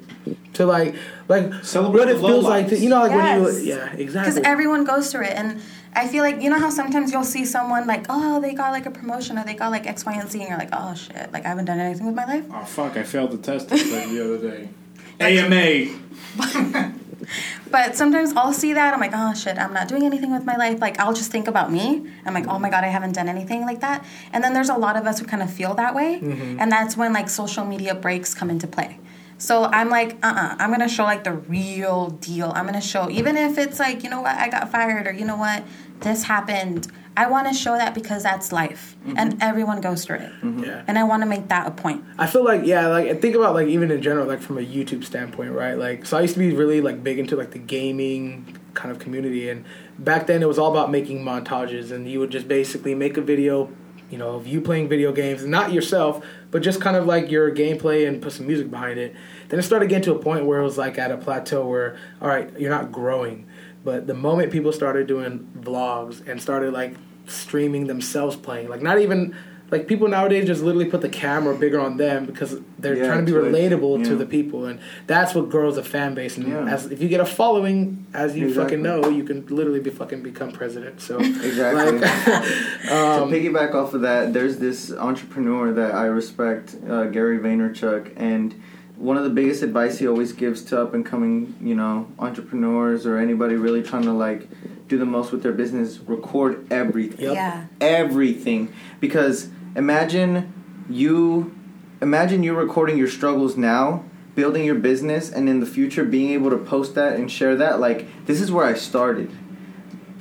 [0.54, 0.96] to like,
[1.28, 2.68] like Celebrate what it the low feels like.
[2.70, 3.42] To, you know, like Yes.
[3.46, 4.34] when you, yeah, exactly.
[4.34, 5.62] because everyone goes through it and
[5.94, 8.86] i feel like you know how sometimes you'll see someone like oh they got like
[8.86, 11.32] a promotion or they got like x y and z and you're like oh shit
[11.32, 12.98] like i haven't done anything with my life Oh fuck!
[12.98, 14.70] I failed the test the other day.
[15.20, 16.94] AMA.
[17.72, 20.56] but sometimes i'll see that i'm like oh shit i'm not doing anything with my
[20.56, 23.28] life like i'll just think about me i'm like oh my god i haven't done
[23.28, 25.96] anything like that and then there's a lot of us who kind of feel that
[25.96, 26.60] way mm-hmm.
[26.60, 29.00] and that's when like social media breaks come into play
[29.38, 32.52] so I'm like, uh-uh, I'm gonna show like the real deal.
[32.56, 35.26] I'm gonna show, even if it's like, you know what, I got fired, or you
[35.26, 35.64] know what,
[36.00, 36.92] this happened.
[37.16, 39.18] I want to show that because that's life, mm-hmm.
[39.18, 40.64] and everyone goes through it, mm-hmm.
[40.64, 40.84] yeah.
[40.88, 42.04] and I want to make that a point.
[42.20, 45.04] I feel like yeah, like think about like even in general, like from a YouTube
[45.04, 45.74] standpoint, right?
[45.74, 49.00] Like so I used to be really like big into like the gaming kind of
[49.00, 49.66] community and
[49.98, 53.22] back then it was all about making montages and you would just basically make a
[53.22, 53.70] video,
[54.10, 57.54] you know, of you playing video games, not yourself, but just kind of like your
[57.54, 59.16] gameplay and put some music behind it.
[59.50, 61.98] Then it started getting to a point where it was like at a plateau where
[62.22, 63.46] all right, you're not growing.
[63.84, 66.96] But the moment people started doing vlogs and started like
[67.26, 69.36] streaming themselves playing, like not even
[69.70, 73.26] like people nowadays just literally put the camera bigger on them because they're Yeah, trying
[73.26, 76.38] to be Twitch, relatable to the people, and that's what grows a fan base.
[76.38, 76.66] And Yeah.
[76.66, 78.78] as if you get a following, as you Exactly.
[78.78, 81.02] fucking know, you can literally be fucking become president.
[81.02, 81.98] So Exactly.
[82.92, 88.12] um, to piggyback off of that, there's this entrepreneur that I respect, uh, Gary Vaynerchuk,
[88.16, 88.54] and
[88.96, 93.06] one of the biggest advice he always gives to up and coming, you know, entrepreneurs
[93.06, 94.48] or anybody really trying to like
[94.88, 97.26] do the most with their business, record everything.
[97.26, 97.34] Yep.
[97.36, 97.66] Yeah.
[97.82, 98.70] Everything.
[99.00, 100.52] Because imagine
[100.90, 101.56] you
[102.02, 104.04] imagine you recording your struggles now,
[104.36, 107.80] building your business and in the future being able to post that and share that
[107.80, 109.32] like this is where I started.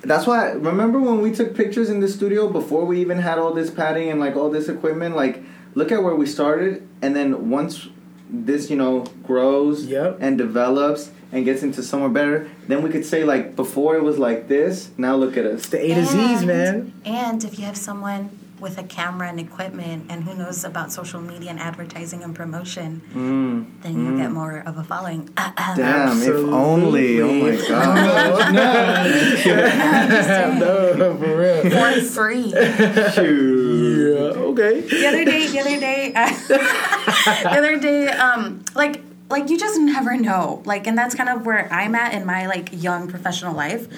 [0.03, 3.53] That's why remember when we took pictures in the studio before we even had all
[3.53, 5.43] this padding and like all this equipment like
[5.75, 7.89] look at where we started and then once
[8.31, 10.19] this you know grows Yep.
[10.21, 14.17] and develops and gets into somewhere better then we could say like before it was
[14.19, 16.93] like this now look at us the A to Z's, man.
[17.05, 18.31] And if you have someone
[18.61, 23.03] with a camera and equipment and who knows about social media and advertising and promotion,
[23.13, 23.83] mm.
[23.83, 25.29] then you'll get more of a following.
[25.37, 27.21] Damn, if only.
[27.21, 28.57] Oh my god.
[30.99, 31.71] no, for real.
[31.77, 32.47] For free.
[32.47, 34.33] Yeah.
[34.57, 34.81] Okay.
[34.81, 40.17] the other day, the other day, the other day, um, like, like you just never
[40.17, 40.63] know.
[40.65, 43.89] Like, and that's kind of where I'm at in my like young professional life.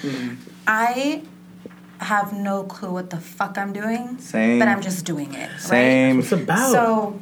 [0.67, 1.23] I
[1.99, 4.19] have no clue what the fuck I'm doing.
[4.19, 4.59] Same.
[4.59, 5.51] But I'm just doing it.
[5.51, 5.61] Right?
[5.61, 6.17] Same.
[6.19, 6.73] What's it about?
[6.73, 7.21] So,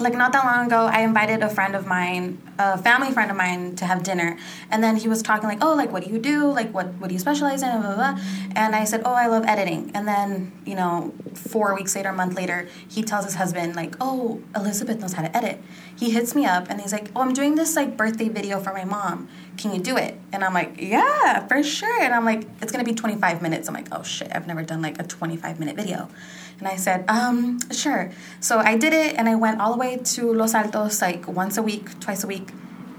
[0.00, 3.36] like not that long ago, I invited a friend of mine, a family friend of
[3.36, 4.38] mine, to have dinner,
[4.70, 6.50] and then he was talking like, "Oh, like what do you do?
[6.50, 8.20] Like what what do you specialize in?" Blah, blah, blah.
[8.56, 12.14] And I said, "Oh, I love editing." And then you know, four weeks later, a
[12.14, 15.62] month later, he tells his husband like, "Oh, Elizabeth knows how to edit."
[15.94, 18.72] He hits me up and he's like, "Oh, I'm doing this like birthday video for
[18.72, 19.28] my mom.
[19.60, 22.84] Can you do it?" And I'm like, "Yeah, for sure." And I'm like, "It's gonna
[22.92, 26.08] be 25 minutes." I'm like, "Oh shit, I've never done like a 25 minute video."
[26.60, 28.12] And I said, um, sure.
[28.40, 31.56] So I did it and I went all the way to Los Altos like once
[31.56, 32.50] a week, twice a week,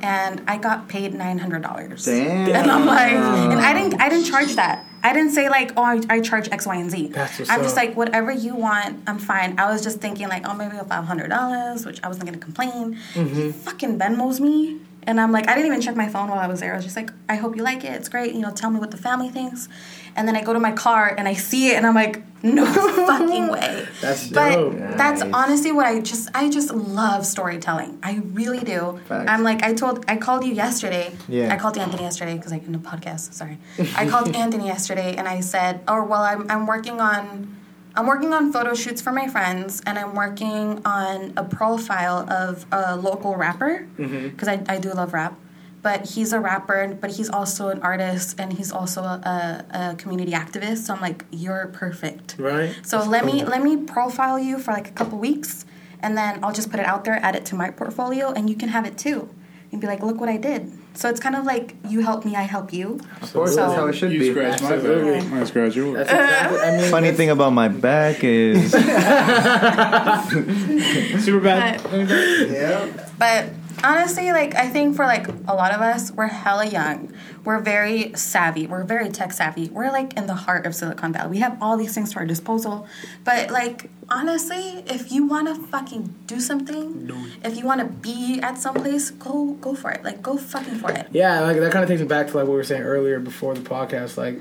[0.01, 2.05] and I got paid nine hundred dollars.
[2.05, 2.55] Damn.
[2.55, 4.86] And I'm like, and I didn't I didn't charge that.
[5.03, 7.07] I didn't say like, oh, I, I charge X, Y, and Z.
[7.07, 9.57] That's what's I'm just like, whatever you want, I'm fine.
[9.59, 12.97] I was just thinking like, oh, maybe five hundred dollars, which I wasn't gonna complain.
[13.14, 13.36] Mm-hmm.
[13.36, 16.45] He fucking Venmos me And I'm like, I didn't even check my phone while I
[16.47, 16.74] was there.
[16.74, 17.91] I was just like, I hope you like it.
[17.93, 18.34] It's great.
[18.36, 19.68] You know, tell me what the family thinks.
[20.16, 22.66] And then I go to my car and I see it and I'm like, no
[22.66, 23.88] fucking way.
[24.02, 24.74] That's but dope.
[24.97, 25.34] that's Nice.
[25.34, 27.97] honestly what I just I just love storytelling.
[28.04, 28.99] I really do.
[29.08, 29.30] Facts.
[29.30, 31.16] I'm like I told I called you yesterday.
[31.28, 31.54] Yeah.
[31.54, 33.34] I called Anthony yesterday because I couldn't podcast.
[33.34, 33.58] Sorry.
[33.95, 37.58] I called Anthony yesterday and I said, "Oh well, I'm I'm working on."
[37.96, 42.66] I'm working on photo shoots for my friends, and I'm working on a profile of
[42.72, 44.30] a local rapper mm-hmm.
[44.30, 45.38] because I, I do love rap.
[45.82, 50.32] But he's a rapper, but he's also an artist, and he's also a, a community
[50.32, 50.86] activist.
[50.86, 52.36] So I'm like, you're perfect.
[52.38, 52.76] Right.
[52.84, 55.66] So That's let me let me profile you for like a couple weeks,
[56.00, 58.56] and then I'll just put it out there, add it to my portfolio, and you
[58.56, 59.30] can have it too.
[59.72, 60.72] And be like, look what I did.
[60.94, 63.00] So it's kind of like you help me, I help you.
[63.22, 64.32] Of course, So- that's how it should You be.
[64.32, 65.20] scratch my Absolutely.
[65.22, 65.34] back.
[65.34, 65.96] I scratch yours.
[65.96, 66.60] That's exactly.
[66.60, 68.72] I mean, Funny thing about my back is
[71.26, 71.82] Super bad.
[72.52, 72.88] Yeah.
[73.18, 73.46] But
[73.84, 77.14] honestly, like I think for like a lot of us, we're hella young.
[77.44, 78.68] We're very savvy.
[78.68, 79.70] We're very tech savvy.
[79.70, 81.32] We're like in the heart of Silicon Valley.
[81.32, 82.88] We have all these things to our disposal.
[83.24, 87.10] But like honestly, if you want to fucking do something,
[87.44, 90.04] if you want to be at some place, go go for it.
[90.04, 91.08] Like go fucking for it.
[91.12, 93.20] Yeah, like that kind of takes me back to like what we were saying earlier
[93.20, 94.18] before the podcast.
[94.18, 94.40] Like,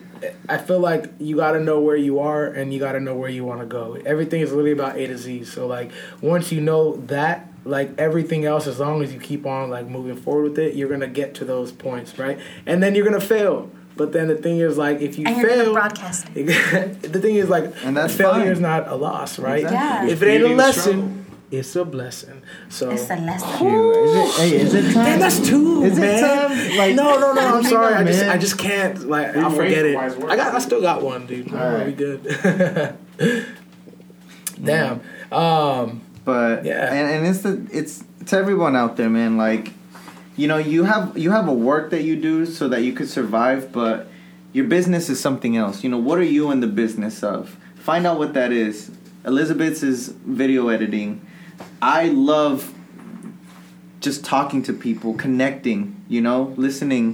[0.48, 3.14] I feel like you got to know where you are and you got to know
[3.14, 3.96] where you want to go.
[4.04, 5.44] Everything is literally about A to Z.
[5.44, 9.70] So like, once you know that, like everything else, as long as you keep on
[9.70, 12.38] like moving forward with it, you're gonna get to those points, right?
[12.66, 13.70] And then you're gonna fail.
[13.96, 17.48] But then the thing is, like, if you And you're fail, broadcast the thing is,
[17.50, 18.52] like, And that's failure fine.
[18.52, 19.62] is not a loss, right?
[19.62, 20.06] Yeah.
[20.06, 22.40] If it ain't a lesson, it's a blessing.
[22.70, 22.90] So.
[22.90, 23.58] It's a lesson.
[23.58, 25.04] Shoot, Is it, hey, is it time?
[25.04, 26.20] Damn, that's two, Is it man.
[26.22, 26.78] time?
[26.78, 27.40] Like- no, no, no.
[27.56, 27.94] I'm sorry.
[27.94, 29.06] I just, I just can't.
[29.06, 29.96] Like, I'll forget it.
[29.96, 31.52] I got, I still got one, dude.
[31.52, 31.86] All All right, right.
[31.88, 33.46] we good.
[34.64, 35.00] Damn.
[35.32, 36.02] Um.
[36.30, 36.92] But Yeah.
[36.96, 39.64] and, and it's the it's it's everyone out there man like
[40.40, 43.08] you know you have you have a work that you do so that you could
[43.08, 43.96] survive but
[44.52, 45.76] your business is something else.
[45.84, 47.56] You know what are you in the business of?
[47.88, 48.90] Find out what that is.
[49.24, 50.08] Elizabeth's is
[50.42, 51.10] video editing.
[51.80, 52.02] I
[52.32, 52.74] love
[54.00, 57.06] just talking to people connecting you know listening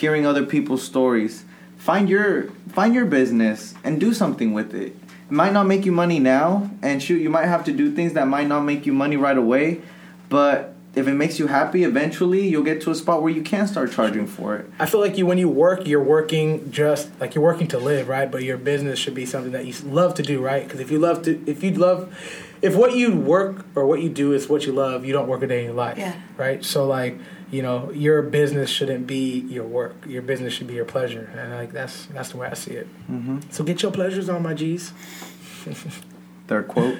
[0.00, 1.44] hearing other people's stories.
[1.76, 4.92] Find your find your business and do something with it.
[4.92, 4.96] it
[5.30, 8.26] might not make you money now and shoot you might have to do things that
[8.26, 9.80] might not make you money right away
[10.28, 13.66] but if it makes you happy eventually you'll get to a spot where you can
[13.68, 17.34] start charging for it I feel like you when you work, you're working just like
[17.34, 18.30] you're working to live, right?
[18.30, 20.64] But your business should be something that you love to do, right?
[20.64, 22.12] Because if you love to, if you love,
[22.62, 25.42] if what you work or what you do is what you love, you don't work
[25.42, 26.14] a day in your life, Yeah.
[26.36, 26.64] right?
[26.64, 27.18] So like,
[27.50, 29.94] you know, your business shouldn't be your work.
[30.06, 32.86] Your business should be your pleasure, and like that's that's the way I see it.
[33.10, 33.38] mm-hmm.
[33.50, 34.92] So get your pleasures on, my G's.
[36.46, 36.98] third quote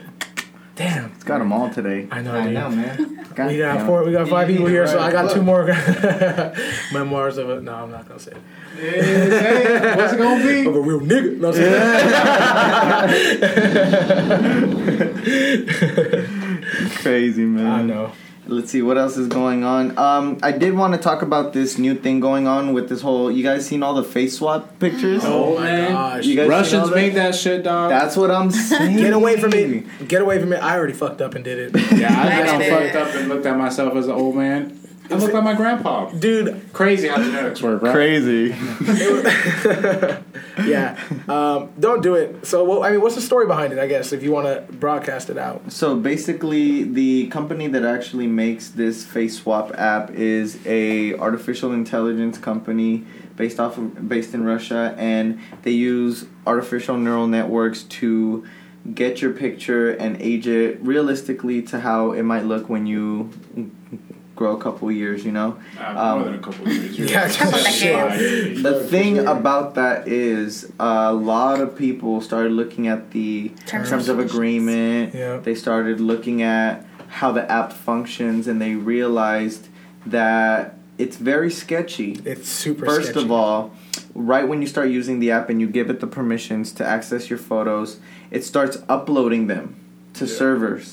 [0.76, 2.52] Damn, it's got them all today I know, I dude.
[2.54, 3.26] know, man.
[3.34, 3.86] God We got damn.
[3.86, 4.04] four.
[4.04, 5.64] We got five people here, so i got two more
[6.92, 7.62] memoirs of it.
[7.64, 8.36] No, I'm not gonna say it.
[8.78, 10.66] Hey, what's it gonna be?
[10.66, 11.36] Of a real nigga.
[11.38, 11.74] No, I'm saying.
[17.02, 18.12] crazy man I know.
[18.48, 19.96] Let's see what else is going on.
[19.98, 23.30] Um, I did want to talk about this new thing going on with this whole.
[23.30, 25.22] You guys seen all the face swap pictures?
[25.24, 25.92] Oh my man.
[25.92, 26.24] gosh.
[26.24, 26.94] You guys Russians that?
[26.96, 27.90] made that shit, dog.
[27.90, 28.96] That's what I'm saying.
[28.96, 30.08] Get away from it.
[30.08, 30.62] Get away from it.
[30.62, 31.92] I already fucked up and did it.
[31.92, 34.77] yeah, I I just fucked up and looked at myself as an old man.
[35.10, 36.10] I look like my grandpa.
[36.10, 37.92] Dude, Crazy how genetics work, right?
[37.92, 38.54] Crazy.
[40.68, 41.02] yeah.
[41.28, 42.46] Um, don't do it.
[42.46, 44.72] So, well, I mean, what's the story behind it, I guess, if you want to
[44.74, 45.72] broadcast it out?
[45.72, 52.36] So basically, the company that actually makes this face swap app is a artificial intelligence
[52.38, 53.04] company
[53.36, 58.46] based off of, based in Russia, and they use artificial neural networks to
[58.94, 63.30] get your picture and age it realistically to how it might look when you
[64.38, 65.24] grow a couple years.
[65.26, 65.50] You know.
[65.78, 66.98] Uh, Um, more than a couple of years.
[66.98, 73.00] You're Yeah, just- The thing about that is a lot of people started looking at
[73.16, 75.14] the Terms terms, of agreement.
[75.14, 75.38] Yeah.
[75.46, 76.72] They started looking at
[77.18, 79.62] how the app functions and they realized
[80.06, 82.10] that it's very sketchy.
[82.24, 83.24] It's super First sketchy.
[83.24, 83.60] of all,
[84.14, 87.30] right when you start using the app and you give it the permissions to access
[87.30, 87.98] your photos,
[88.30, 89.64] it starts uploading them
[90.18, 90.34] to Yeah.
[90.40, 90.86] servers.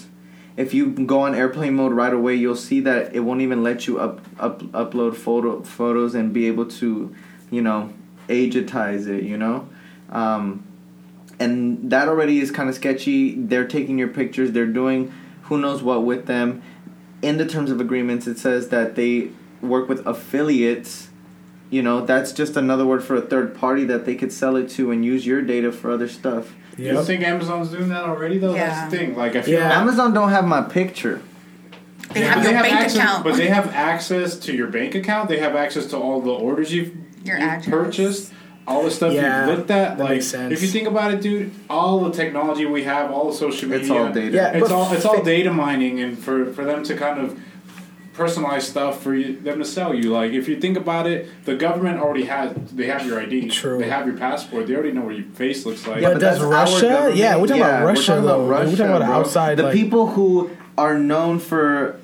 [0.58, 3.88] If you go on airplane mode right away, you'll see that it won't even let
[3.88, 7.14] you up, up upload photo photos and be able to,
[7.52, 7.94] you know,
[8.30, 9.24] agetize it.
[9.24, 9.68] You know,
[10.10, 10.66] um,
[11.40, 13.36] and that already is kind of sketchy.
[13.36, 14.52] They're taking your pictures.
[14.54, 16.62] They're doing who knows what with them.
[17.22, 19.32] In the terms of agreements, it says that they
[19.62, 21.10] work with affiliates.
[21.70, 24.70] You know, that's just another word for a third party that they could sell it
[24.72, 26.54] to and use your data for other stuff.
[26.78, 28.54] You don't think Amazon's doing that already though?
[28.56, 28.68] Yeah.
[28.68, 29.16] That's the thing.
[29.16, 29.80] Like if you're Yeah.
[29.82, 31.22] Amazon don't have my picture.
[32.14, 33.24] They Yeah, have your they bank access, account.
[33.24, 35.28] But they have access to your bank account.
[35.30, 36.92] They have access to all the orders you've,
[37.24, 38.32] Your you've purchased,
[38.68, 39.98] all the stuff Yeah, you've looked at.
[39.98, 40.54] that like, makes sense.
[40.54, 43.82] if you think about it, dude, all the technology we have, all the social media,
[43.84, 44.36] It's all data.
[44.36, 47.40] Yeah, It's all it's all data mining, and for for them to kind of
[48.16, 50.12] personalize stuff for you, them to sell you.
[50.14, 53.78] Like if you think about it, the government already has they have your ID, True.
[53.78, 56.02] they have your passport, they already know what your face looks like.
[56.02, 57.12] Yeah, but does that's Russia?
[57.14, 58.06] Yeah, we're talking Yeah, about we're Russia.
[58.08, 58.48] talking about though.
[58.48, 59.16] we're talking about bro.
[59.16, 59.58] outside.
[59.58, 62.00] The like, people who are known for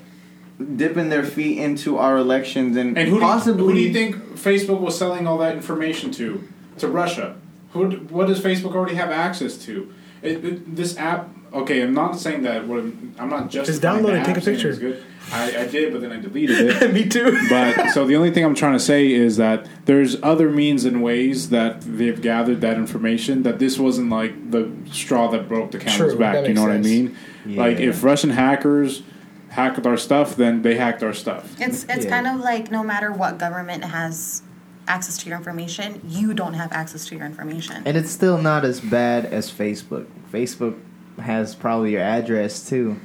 [0.75, 3.93] dipping their feet into our elections and, And who do, you, possibly who do you
[3.93, 6.47] think Facebook was selling all that information to?
[6.79, 7.35] To Russia.
[7.73, 7.89] Who?
[7.89, 9.93] What does Facebook already have access to?
[10.21, 11.29] It, it- this app.
[11.53, 12.65] Okay, I'm not saying that.
[12.67, 14.73] What I'm, I'm not just Just download it, take a picture.
[14.75, 15.03] Good.
[15.33, 16.93] I, I did, but then I deleted it.
[16.93, 17.37] Me too.
[17.49, 21.03] but so the only thing I'm trying to say is that there's other means and
[21.03, 23.43] ways that they've gathered that information.
[23.43, 26.47] That this wasn't like the straw that broke the camel's True, back.
[26.47, 26.85] You know what I sense.
[26.87, 27.17] mean?
[27.45, 29.03] Like if Russian hackers
[29.49, 31.59] hacked our stuff, then they hacked our stuff.
[31.59, 32.09] It's it's Yeah.
[32.09, 34.41] kind of like no matter what government has
[34.87, 37.83] access to your information, you don't have access to your information.
[37.85, 40.07] And it's still not as bad as Facebook.
[40.31, 40.77] Facebook
[41.19, 42.99] has probably your address too.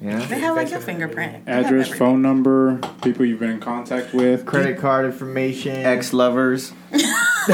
[0.00, 0.18] Yeah.
[0.26, 1.46] They have like your fingerprint.
[1.46, 1.98] They have Address, everything.
[1.98, 4.44] phone number, people you've been in contact with.
[4.44, 6.72] Credit card information, ex lovers,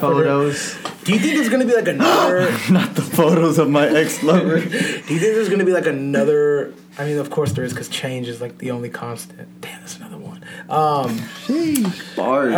[0.00, 0.76] photos.
[1.04, 2.42] Do you think there's gonna be like another?
[2.70, 4.60] not the photos of my ex lover.
[4.60, 6.72] do you think there's gonna be like another?
[6.96, 9.60] I mean, of course there is, because change is like the only constant.
[9.60, 10.44] Damn, that's another one.
[10.68, 11.20] Um,
[12.16, 12.54] Bars.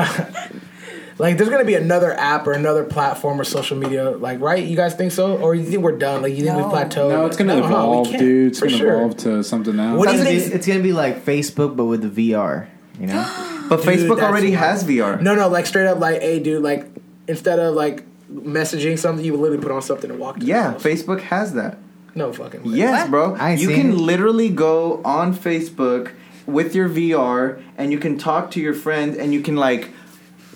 [1.18, 4.64] Like there's gonna be another app or another platform or social media, like right?
[4.64, 6.22] You guys think so, or you think we're done?
[6.22, 6.68] Like you think No.
[6.68, 7.08] we plateaued?
[7.10, 8.52] No, it's gonna No, evolve, can't, dude.
[8.52, 8.94] It's gonna sure.
[8.96, 9.98] evolve to something else.
[9.98, 12.32] What do It's, you gonna think- be, it's gonna be like Facebook, but with the
[12.32, 12.66] VR.
[13.00, 13.26] You know.
[13.68, 14.58] But Dude, Facebook already wild.
[14.60, 15.20] has VR.
[15.20, 16.86] No, no, like straight up, like, hey, dude, like
[17.26, 20.38] instead of like messaging something, you would literally put on something and walk.
[20.38, 20.88] To Yeah, the.
[20.88, 21.78] Facebook has that.
[22.14, 22.62] No fucking.
[22.62, 22.70] Way.
[22.78, 23.10] Yes, What?
[23.10, 23.34] bro.
[23.34, 23.96] I you can it.
[23.96, 26.10] literally go on Facebook
[26.46, 29.90] with your VR and you can talk to your friends and you can like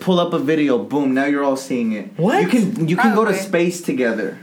[0.00, 0.78] pull up a video.
[0.78, 1.14] Boom!
[1.14, 2.10] Now you're all seeing it.
[2.18, 2.42] What?
[2.42, 4.38] You can you can go to space together,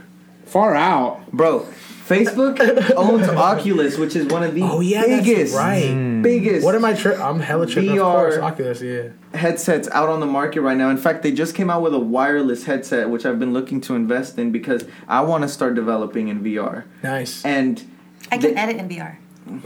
[0.46, 1.30] Far out.
[1.32, 1.66] bro.
[2.08, 2.58] Facebook
[2.96, 6.22] owns Oculus, which is one of the Oh yeah, biggest, right.
[6.22, 6.94] Biggest What am I?
[6.94, 7.90] Tri- I'm hella tripping.
[7.90, 8.12] Of VR.
[8.14, 8.80] course, Oculus.
[8.80, 9.08] Yeah.
[9.34, 10.88] headsets out on the market right now.
[10.88, 13.94] In fact, they just came out with a wireless headset, which I've been looking to
[13.94, 16.84] invest in because I want to start developing in VR.
[17.02, 17.44] Nice.
[17.44, 17.84] And
[18.32, 19.16] I can edit in VR.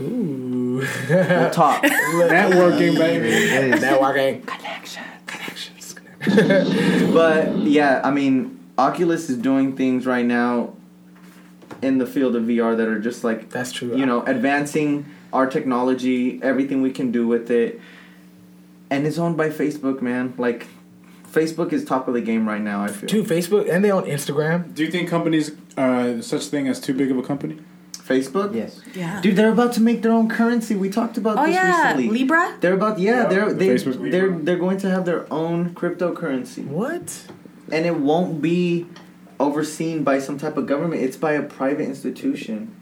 [0.00, 0.84] Ooh.
[1.08, 1.80] we'll talk.
[1.84, 3.28] Networking, baby.
[3.28, 3.82] It is.
[6.22, 7.12] Networking.
[7.12, 10.74] But yeah, I mean, Oculus is doing things right now
[11.82, 13.96] in the field of VR that are just like That's true.
[13.96, 17.80] you know advancing our technology, everything we can do with it,
[18.90, 20.34] and it's owned by Facebook, man.
[20.36, 20.66] Like,
[21.30, 22.84] Facebook is top of the game right now.
[22.84, 23.08] I feel.
[23.08, 24.74] Dude, Facebook and they own Instagram.
[24.74, 27.58] Do you think companies uh, such thing as too big of a company?
[28.12, 28.54] Facebook.
[28.54, 28.80] Yes.
[28.94, 29.20] Yeah.
[29.22, 30.74] Dude, they're about to make their own currency.
[30.76, 32.18] We talked about oh this yeah, recently.
[32.18, 32.56] Libra.
[32.60, 34.10] They're about yeah, Yeah, they're the they, Facebook Libra.
[34.10, 37.26] they're they're going to have their own cryptocurrency, What?
[37.70, 38.86] and it won't be
[39.40, 41.02] overseen by some type of government.
[41.02, 42.74] It's by a private institution.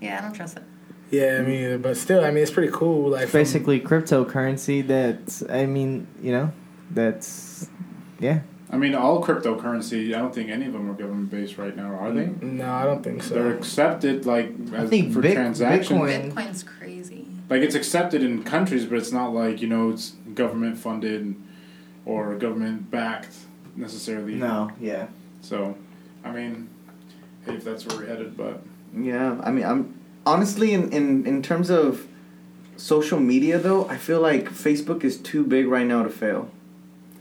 [0.00, 0.62] Yeah, I don't trust it.
[1.10, 3.10] Yeah, I mean, but still, I mean, it's pretty cool.
[3.10, 4.86] Like It's from- basically cryptocurrency.
[4.86, 5.42] That's.
[5.48, 6.52] I mean, you know,
[6.90, 7.68] that's.
[8.20, 8.40] Yeah.
[8.70, 10.14] I mean, all cryptocurrency.
[10.14, 12.24] I don't think any of them are government based right now, are they?
[12.26, 13.34] Mm, no, I don't think so.
[13.34, 16.00] They're accepted like I as, think for Bit- transactions.
[16.00, 17.26] Bitcoin- Bitcoin's crazy.
[17.48, 21.34] Like it's accepted in countries, but it's not like you know it's government funded
[22.04, 23.34] or government backed
[23.74, 24.34] necessarily.
[24.34, 24.70] No.
[24.80, 25.06] Yeah.
[25.40, 25.74] So,
[26.24, 26.68] I mean,
[27.46, 28.62] hey, if that's where we're headed, but
[28.94, 29.94] Yeah, I mean, I'm
[30.26, 32.06] honestly in in in terms of
[32.76, 36.50] social media though, I feel like Facebook is too big right now to fail.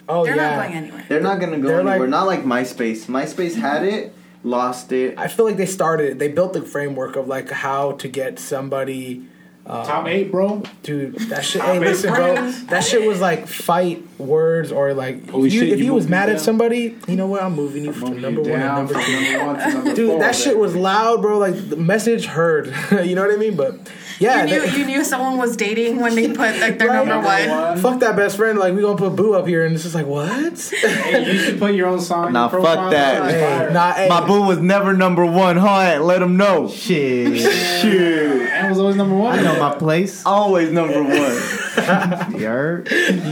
[0.09, 0.35] Oh yeah.
[0.35, 0.49] They're yeah.
[0.55, 1.05] not going anywhere.
[1.09, 1.99] They're not gonna go They're anywhere.
[1.99, 3.05] like- not like MySpace.
[3.07, 5.15] MySpace had it, lost it.
[5.17, 6.19] I feel like they started.
[6.19, 9.25] They built the framework of like how to get somebody.
[9.65, 10.63] Uh, top eight, bro.
[10.81, 11.61] Dude, that shit.
[11.61, 12.35] Hey, listen, bro.
[12.69, 15.29] That shit was like fight words or like.
[15.29, 16.43] Holy if you, shit, if you you was moved me mad at down.
[16.45, 17.43] somebody, you know what?
[17.43, 19.21] I'm moving you Moving from number you one and down number from two.
[19.33, 21.37] number one to number Dude, four, that shit was loud, bro.
[21.37, 22.67] Like the message heard.
[23.03, 23.57] you know what I mean?
[23.57, 26.87] But yeah, you knew they- you knew someone was dating when they put like their
[26.97, 27.05] Right.
[27.05, 27.77] number one.
[27.79, 28.57] fuck that best friend.
[28.57, 30.59] Like we gonna put Boo up here, and it's just like what?
[30.81, 32.27] Hey, you should put your own song.
[32.27, 33.31] in Nah, your fuck that.
[33.31, 35.99] Hey, nah, hey, My boo was never number one, huh?
[36.01, 36.67] Let him know.
[36.69, 37.37] Shit.
[37.81, 38.47] Shoot.
[38.47, 39.37] And was always number one.
[39.37, 40.25] I know my place.
[40.25, 42.39] Always number one.
[42.39, 42.83] Yer.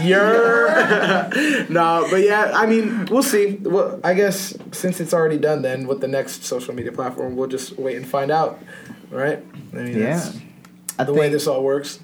[0.04, 3.56] You're no, but yeah, I mean, we'll see.
[3.62, 7.48] Well, I guess since it's already done, then with the next social media platform, we'll
[7.48, 8.60] just wait and find out,
[9.10, 9.44] right?
[9.74, 10.24] I mean, Yeah.
[10.98, 12.00] That's I the way think- this all works.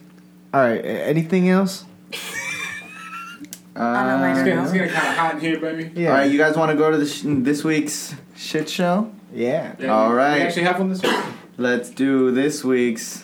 [0.53, 0.79] All right.
[0.83, 1.85] Anything else?
[3.75, 5.91] On a Uh, lighter It's getting, it's getting kind of hot in here, baby.
[5.95, 6.09] Yeah.
[6.09, 9.09] All right, you guys want to go to the sh- this week's shit show?
[9.33, 9.73] Yeah.
[9.79, 11.15] Yeah, All we- We actually have one this week.
[11.57, 13.23] Let's do this week's.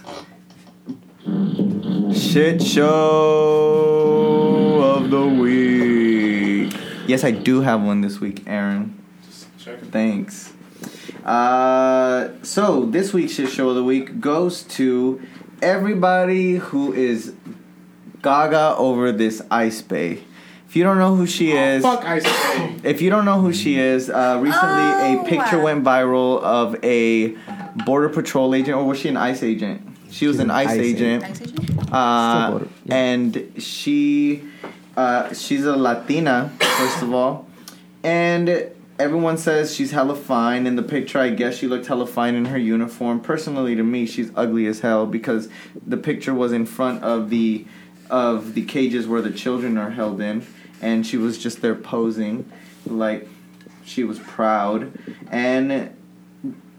[2.13, 2.61] shit
[3.57, 6.73] show of the week.
[7.07, 8.97] Yes, I do have one this week, Aaron.
[9.25, 9.89] Just checking.
[9.91, 10.53] Thanks.
[11.25, 15.21] Uh, so this week's shit show of the week goes to
[15.61, 17.33] everybody who is
[18.21, 20.19] gaga over this ICE Bae.
[20.67, 22.75] If you don't know who she is, Fuck ICE Bae.
[22.83, 25.21] if you don't know who she is, uh, recently Oh.
[25.25, 27.35] a picture went viral of a
[27.85, 29.81] border patrol agent, or was she an ICE agent?
[30.11, 31.23] She was an ICE, ICE agent.
[31.23, 31.93] Ice agent?
[31.93, 32.95] Uh, border, yeah.
[32.95, 34.43] and she
[34.97, 37.47] uh, she's a Latina first of all,
[38.03, 38.69] and
[38.99, 41.19] everyone says she's hella fine in the picture.
[41.19, 43.19] I guess she looked hella fine in her uniform.
[43.19, 45.49] Personally, to me, she's ugly as hell because
[45.85, 47.65] the picture was in front of the
[48.09, 50.45] of the cages where the children are held in,
[50.81, 52.49] and she was just there posing
[52.85, 53.27] like
[53.83, 54.91] she was proud
[55.29, 55.93] and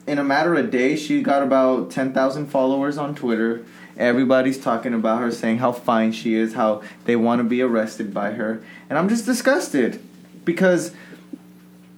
[0.08, 3.62] in a matter of days, she got about 10,000 followers on Twitter.
[3.98, 8.14] Everybody's talking about her, saying how fine she is, how they want to be arrested
[8.14, 8.62] by her.
[8.88, 10.02] And I'm just disgusted
[10.46, 10.92] because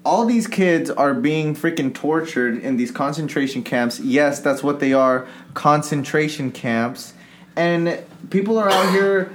[0.05, 4.01] all these kids are being freaking tortured in these concentration camps.
[4.01, 7.13] Yes, that's what they are concentration camps.
[7.57, 9.35] And people are out here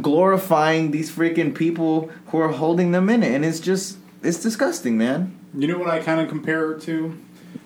[0.00, 3.32] glorifying these freaking people who are holding them in it.
[3.32, 5.38] And it's just, it's disgusting, man.
[5.54, 7.16] You know what I kind of compare her to?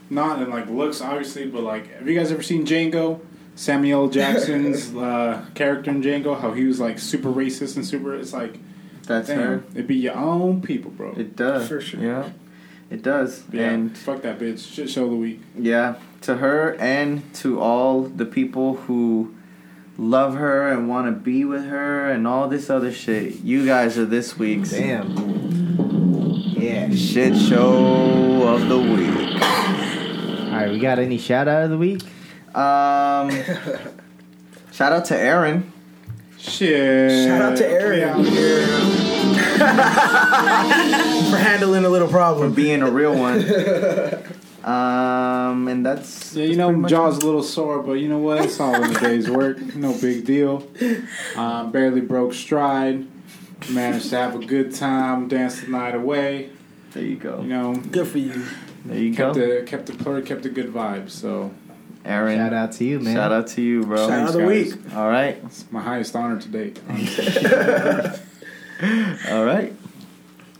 [0.09, 3.21] Not in like looks, obviously, but like, have you guys ever seen Django?
[3.55, 8.15] Samuel Jackson's uh, character in Django, how he was like super racist and super.
[8.15, 8.59] It's like,
[9.07, 9.65] That's damn, her.
[9.73, 11.13] it'd be your own people, bro.
[11.17, 11.69] It does.
[11.69, 12.01] For sure.
[12.01, 12.31] Yeah.
[12.91, 13.45] It does.
[13.51, 14.71] yeah, And fuck that bitch.
[14.73, 15.41] Shit show of the week.
[15.59, 19.35] yeah, to her and to all the people who
[19.99, 23.41] love her and want to be with her and all this other shit.
[23.41, 25.11] You guys are this week's Damn.
[26.59, 26.91] Yeah.
[26.95, 29.43] shit show of the week.
[29.43, 32.03] All right, we got any shout out of the week?
[32.55, 33.31] Um,
[34.73, 35.72] shout out to Aaron.
[36.43, 37.29] Shit.
[37.29, 38.67] Shout out to Aaron We out here.
[41.31, 42.51] for handling a little problem.
[42.51, 42.55] for problem.
[42.55, 43.45] being a real one.
[44.63, 48.09] Um, and that's Yeah, you that's know, pretty much jaw's a little sore, but you
[48.09, 48.45] know what?
[48.45, 49.61] It's all in the day's work.
[49.75, 50.65] No big deal.
[51.35, 53.09] Um, barely broke stride.
[53.71, 56.51] Managed to have a good time, dance the night away.
[56.93, 57.41] There you go.
[57.41, 58.41] You know, Good for you.
[58.85, 61.11] There you kept go, the kept the kept a good vibe.
[61.11, 61.53] So
[62.05, 62.39] Aaron.
[62.39, 63.15] Shout out to you, man.
[63.15, 63.97] Shout out to you, bro.
[63.97, 64.85] Shout out of the Thanks, week.
[64.85, 64.95] guys.
[64.95, 66.81] All right, it's my highest honor to date.
[69.31, 69.73] all right.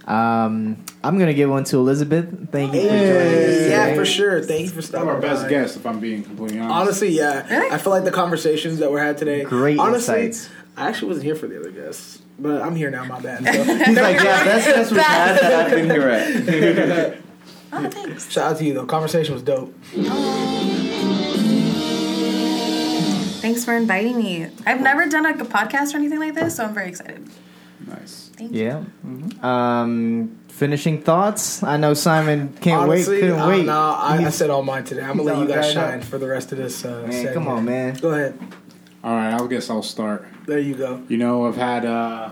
[0.05, 2.51] Um, I'm gonna give one to Elizabeth.
[2.51, 3.15] Thank you for joining us.
[3.15, 4.43] Hey, yeah, for sure.
[4.43, 6.75] Thank you for I'm stopping our best guest, if I'm being completely honest.
[6.75, 7.69] Honestly, yeah.
[7.73, 9.45] I feel like the conversations that were had today.
[9.45, 10.51] Great honestly, insights.
[10.77, 13.05] I actually wasn't here for the other guests, but I'm here now.
[13.05, 13.45] My bad.
[13.45, 13.53] So,
[13.85, 17.19] He's like, yeah, that's that's what had that I've been here at.
[17.75, 18.31] Oh, thanks.
[18.31, 18.87] shout out to you though.
[18.87, 19.75] Conversation was dope.
[23.43, 24.49] Thanks for inviting me.
[24.65, 27.29] I've never done like a podcast or anything like this, so I'm very excited.
[27.87, 28.31] nice.
[28.37, 28.87] Thank you.
[29.03, 29.83] Yeah.
[29.83, 31.63] Um, finishing thoughts.
[31.63, 33.21] I know Simon can't Honestly, wait.
[33.23, 33.67] Couldn't uh, wait.
[33.67, 35.03] No, I, I said all mine today.
[35.03, 36.05] I'm gonna let you guys shine up.
[36.05, 36.85] for the rest of this.
[36.85, 37.35] Uh, Man, segment.
[37.35, 37.95] come on, man.
[37.95, 38.39] Go ahead.
[39.05, 40.25] All right, I guess I'll start.
[40.47, 41.03] There you go.
[41.09, 42.31] You know, I've had, uh,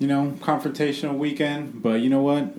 [0.00, 2.52] you know, confrontational weekend, but you know what?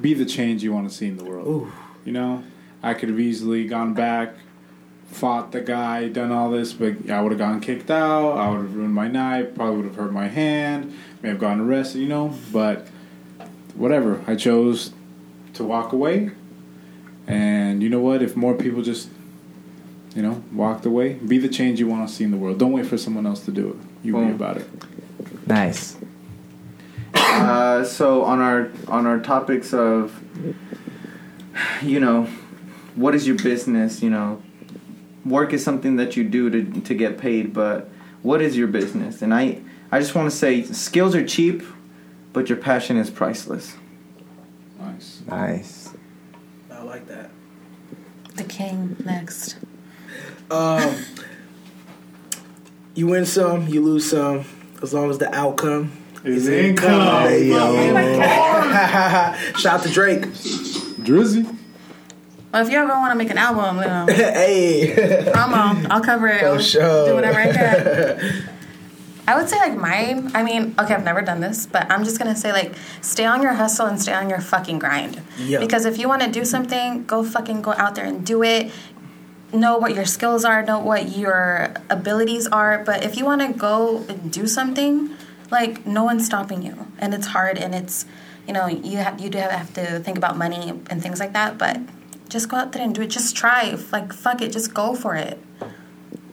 [0.00, 1.46] Be the change you want to see in the world.
[1.48, 1.72] Ooh.
[2.04, 2.44] You know,
[2.82, 4.34] I could have easily gone back,
[5.14, 8.32] fought the guy, done all this, but I would have gotten kicked out.
[8.32, 9.54] I would have ruined my night.
[9.54, 10.96] Probably would have hurt my hand.
[11.22, 12.00] May have gotten arrested.
[12.00, 12.86] You know, but
[13.74, 14.22] whatever.
[14.26, 14.92] I chose
[15.54, 16.32] to walk away,
[17.26, 18.22] and you know what?
[18.22, 19.08] If more people just
[20.14, 21.14] you know, walked away.
[21.14, 22.58] Be the change you want to see in the world.
[22.58, 23.76] Don't wait for someone else to do it.
[24.06, 24.34] You be Boom.
[24.34, 24.68] about it.
[25.46, 25.96] Nice.
[27.14, 30.22] Uh, so on our on our topics of,
[31.82, 32.28] you know,
[32.94, 34.02] what is your business?
[34.02, 34.42] You know,
[35.24, 37.88] work is something that you do to to get paid, but
[38.22, 39.22] what is your business?
[39.22, 39.60] And I
[39.90, 41.62] I just want to say, skills are cheap,
[42.32, 43.76] but your passion is priceless.
[44.80, 45.22] Nice.
[45.26, 45.94] Nice.
[46.70, 47.30] I like that.
[48.34, 49.56] The king next.
[50.50, 50.96] Um,
[52.94, 54.44] you win some, you lose some,
[54.82, 55.92] as long as the outcome
[56.24, 57.28] Is income.
[57.28, 57.74] Hey, yo.
[59.58, 60.22] Shout out to Drake.
[60.22, 61.56] Drizzy.
[62.54, 64.94] Well, if you ever want to make an album, you um, know, hey.
[65.34, 66.38] promo, I'll cover it.
[66.38, 67.06] For sure.
[67.06, 68.48] do whatever I can.
[69.26, 70.30] I would say like mine.
[70.36, 73.42] I mean, okay, I've never done this, but I'm just gonna say like, stay on
[73.42, 75.20] your hustle and stay on your fucking grind.
[75.36, 75.58] Yeah.
[75.58, 78.70] Because if you want to do something, go fucking go out there and do it.
[79.52, 80.62] Know what your skills are.
[80.62, 82.84] Know what your abilities are.
[82.84, 85.10] But if you want to go and do something,
[85.50, 88.06] like no one's stopping you, and it's hard, and it's,
[88.46, 91.58] you know, you have you do have to think about money and things like that.
[91.58, 91.80] But
[92.28, 93.08] just go out there and do it.
[93.08, 93.76] Just try.
[93.92, 94.52] Like fuck it.
[94.52, 95.38] Just go for it.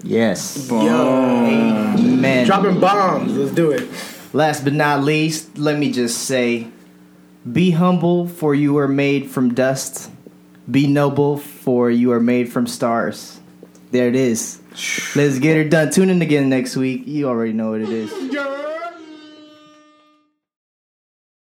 [0.04, 0.68] Yes.
[0.70, 2.46] Yo, Amen.
[2.46, 3.34] dropping bombs.
[3.34, 3.88] Let's do it.
[4.34, 6.68] Last but not least, let me just say
[7.50, 10.12] be humble, for you are made from dust.
[10.70, 13.40] Be noble, for you are made from stars.
[13.90, 14.62] There it is.
[15.16, 15.90] Let's get her done.
[15.92, 17.08] Tune in again next week.
[17.08, 18.12] You already know what it is.